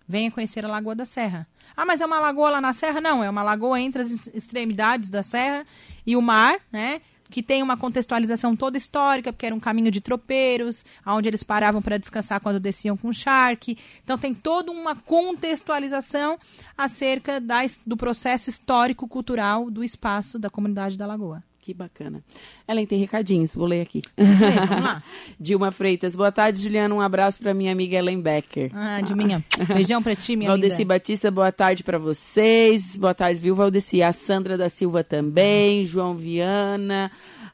venha 0.08 0.32
conhecer 0.32 0.66
a 0.66 0.68
Lagoa 0.68 0.96
da 0.96 1.06
Serra. 1.06 1.48
Ah, 1.76 1.86
mas 1.86 2.02
é 2.02 2.06
uma 2.06 2.20
lagoa 2.20 2.52
lá 2.52 2.62
na 2.62 2.72
serra? 2.72 3.02
Não, 3.02 3.24
é 3.24 3.30
uma 3.30 3.42
lagoa 3.42 3.80
entre 3.80 4.02
as 4.02 4.28
extremidades 4.28 5.10
da 5.10 5.24
serra 5.24 5.66
e 6.06 6.16
o 6.16 6.22
mar, 6.22 6.60
né? 6.72 7.02
que 7.34 7.42
tem 7.42 7.64
uma 7.64 7.76
contextualização 7.76 8.56
toda 8.56 8.78
histórica, 8.78 9.34
porque 9.34 9.48
era 9.48 9.56
um 9.56 9.60
caminho 9.60 9.90
de 9.90 10.00
tropeiros, 10.00 10.86
onde 11.04 11.28
eles 11.28 11.42
paravam 11.42 11.82
para 11.82 11.98
descansar 11.98 12.40
quando 12.40 12.60
desciam 12.60 12.96
com 12.96 13.08
o 13.08 13.14
charque. 13.14 13.76
Então 14.04 14.20
tem 14.20 14.36
toda 14.36 14.72
uma 14.72 14.96
contextualização 14.96 16.38
acerca 16.78 17.42
da, 17.42 17.62
do 17.88 17.98
processo 17.98 18.52
histórico-cultural 18.52 19.72
do 19.72 19.84
espaço 19.84 20.38
da 20.38 20.50
comunidade 20.50 20.96
da 20.96 21.08
Lagoa. 21.08 21.44
Que 21.64 21.74
bacana. 21.74 22.22
Ellen 22.68 22.86
tem 22.86 23.00
recadinhos, 23.00 23.56
vou 23.56 23.66
ler 23.66 23.80
aqui. 23.80 24.02
Ler, 24.18 24.68
vamos 24.68 24.84
lá. 24.84 25.02
Dilma 25.40 25.72
Freitas, 25.72 26.14
boa 26.14 26.30
tarde, 26.30 26.62
Juliana. 26.62 26.94
Um 26.94 27.00
abraço 27.00 27.40
para 27.40 27.54
minha 27.54 27.72
amiga 27.72 27.96
Ellen 27.96 28.20
Becker. 28.20 28.70
Ah, 28.76 29.00
Dilminha. 29.00 29.42
Beijão 29.74 30.04
para 30.04 30.14
ti, 30.14 30.36
minha 30.36 30.50
Valdeci 30.50 30.80
linda. 30.80 30.96
Batista, 30.96 31.32
boa 31.32 31.54
tarde 31.54 31.82
para 31.82 31.98
vocês. 31.98 32.98
Boa 32.98 33.14
tarde, 33.14 33.40
viu, 33.40 33.56
Valdeci? 33.56 34.04
A 34.04 34.12
Sandra 34.12 34.58
da 34.58 34.68
Silva 34.68 35.06
também, 35.06 35.86
João 35.86 36.18
Viana. 36.18 37.10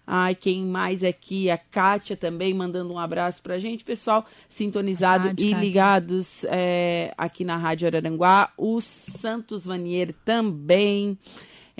Ai, 0.08 0.34
quem 0.34 0.66
mais 0.66 1.04
aqui? 1.04 1.52
A 1.52 1.58
Kátia 1.60 2.18
também 2.18 2.52
mandando 2.52 2.92
um 2.92 2.98
abraço 2.98 3.44
pra 3.44 3.60
gente. 3.60 3.84
Pessoal 3.84 4.26
sintonizado 4.50 5.28
Rádio, 5.28 5.46
e 5.46 5.52
Kátia. 5.52 5.64
ligados 5.64 6.46
é, 6.46 7.14
aqui 7.16 7.46
na 7.46 7.58
Rádio 7.58 7.86
Araranguá. 7.86 8.52
O 8.58 8.82
Santos 8.82 9.66
Vanier 9.66 10.16
também. 10.26 11.16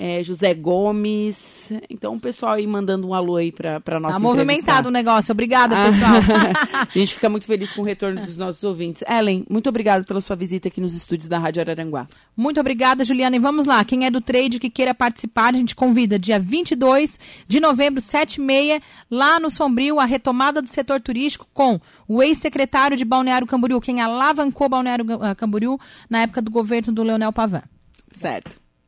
É, 0.02 0.22
José 0.22 0.54
Gomes. 0.54 1.70
Então, 1.90 2.14
o 2.14 2.20
pessoal 2.20 2.54
aí 2.54 2.66
mandando 2.66 3.06
um 3.06 3.12
alô 3.12 3.36
aí 3.36 3.52
pra, 3.52 3.80
pra 3.80 4.00
nossa 4.00 4.14
Tá 4.14 4.18
movimentado 4.18 4.88
o 4.88 4.90
negócio. 4.90 5.30
Obrigada, 5.30 5.76
pessoal. 5.76 6.14
a 6.88 6.98
gente 6.98 7.12
fica 7.12 7.28
muito 7.28 7.44
feliz 7.44 7.70
com 7.70 7.82
o 7.82 7.84
retorno 7.84 8.24
dos 8.24 8.38
nossos 8.38 8.64
ouvintes. 8.64 9.04
Ellen, 9.06 9.44
muito 9.48 9.68
obrigada 9.68 10.02
pela 10.02 10.22
sua 10.22 10.34
visita 10.34 10.68
aqui 10.68 10.80
nos 10.80 10.94
estúdios 10.94 11.28
da 11.28 11.38
Rádio 11.38 11.60
Araranguá. 11.60 12.08
Muito 12.34 12.58
obrigada, 12.58 13.04
Juliana. 13.04 13.36
E 13.36 13.38
vamos 13.38 13.66
lá. 13.66 13.84
Quem 13.84 14.06
é 14.06 14.10
do 14.10 14.22
trade 14.22 14.58
que 14.58 14.70
queira 14.70 14.94
participar, 14.94 15.54
a 15.54 15.58
gente 15.58 15.76
convida 15.76 16.18
dia 16.18 16.38
22 16.38 17.20
de 17.46 17.60
novembro, 17.60 18.00
7 18.00 18.36
e 18.36 18.40
meia, 18.40 18.80
lá 19.10 19.38
no 19.38 19.50
Sombrio, 19.50 20.00
a 20.00 20.06
retomada 20.06 20.62
do 20.62 20.68
setor 20.70 21.02
turístico 21.02 21.46
com 21.52 21.78
o 22.08 22.22
ex-secretário 22.22 22.96
de 22.96 23.04
Balneário 23.04 23.46
Camboriú, 23.46 23.78
quem 23.82 24.00
alavancou 24.00 24.66
Balneário 24.66 25.04
ah, 25.20 25.34
Camboriú 25.34 25.78
na 26.08 26.22
época 26.22 26.40
do 26.40 26.50
governo 26.50 26.90
do 26.90 27.02
Leonel 27.02 27.34
Pavan. 27.34 27.62
Certo. 28.10 28.59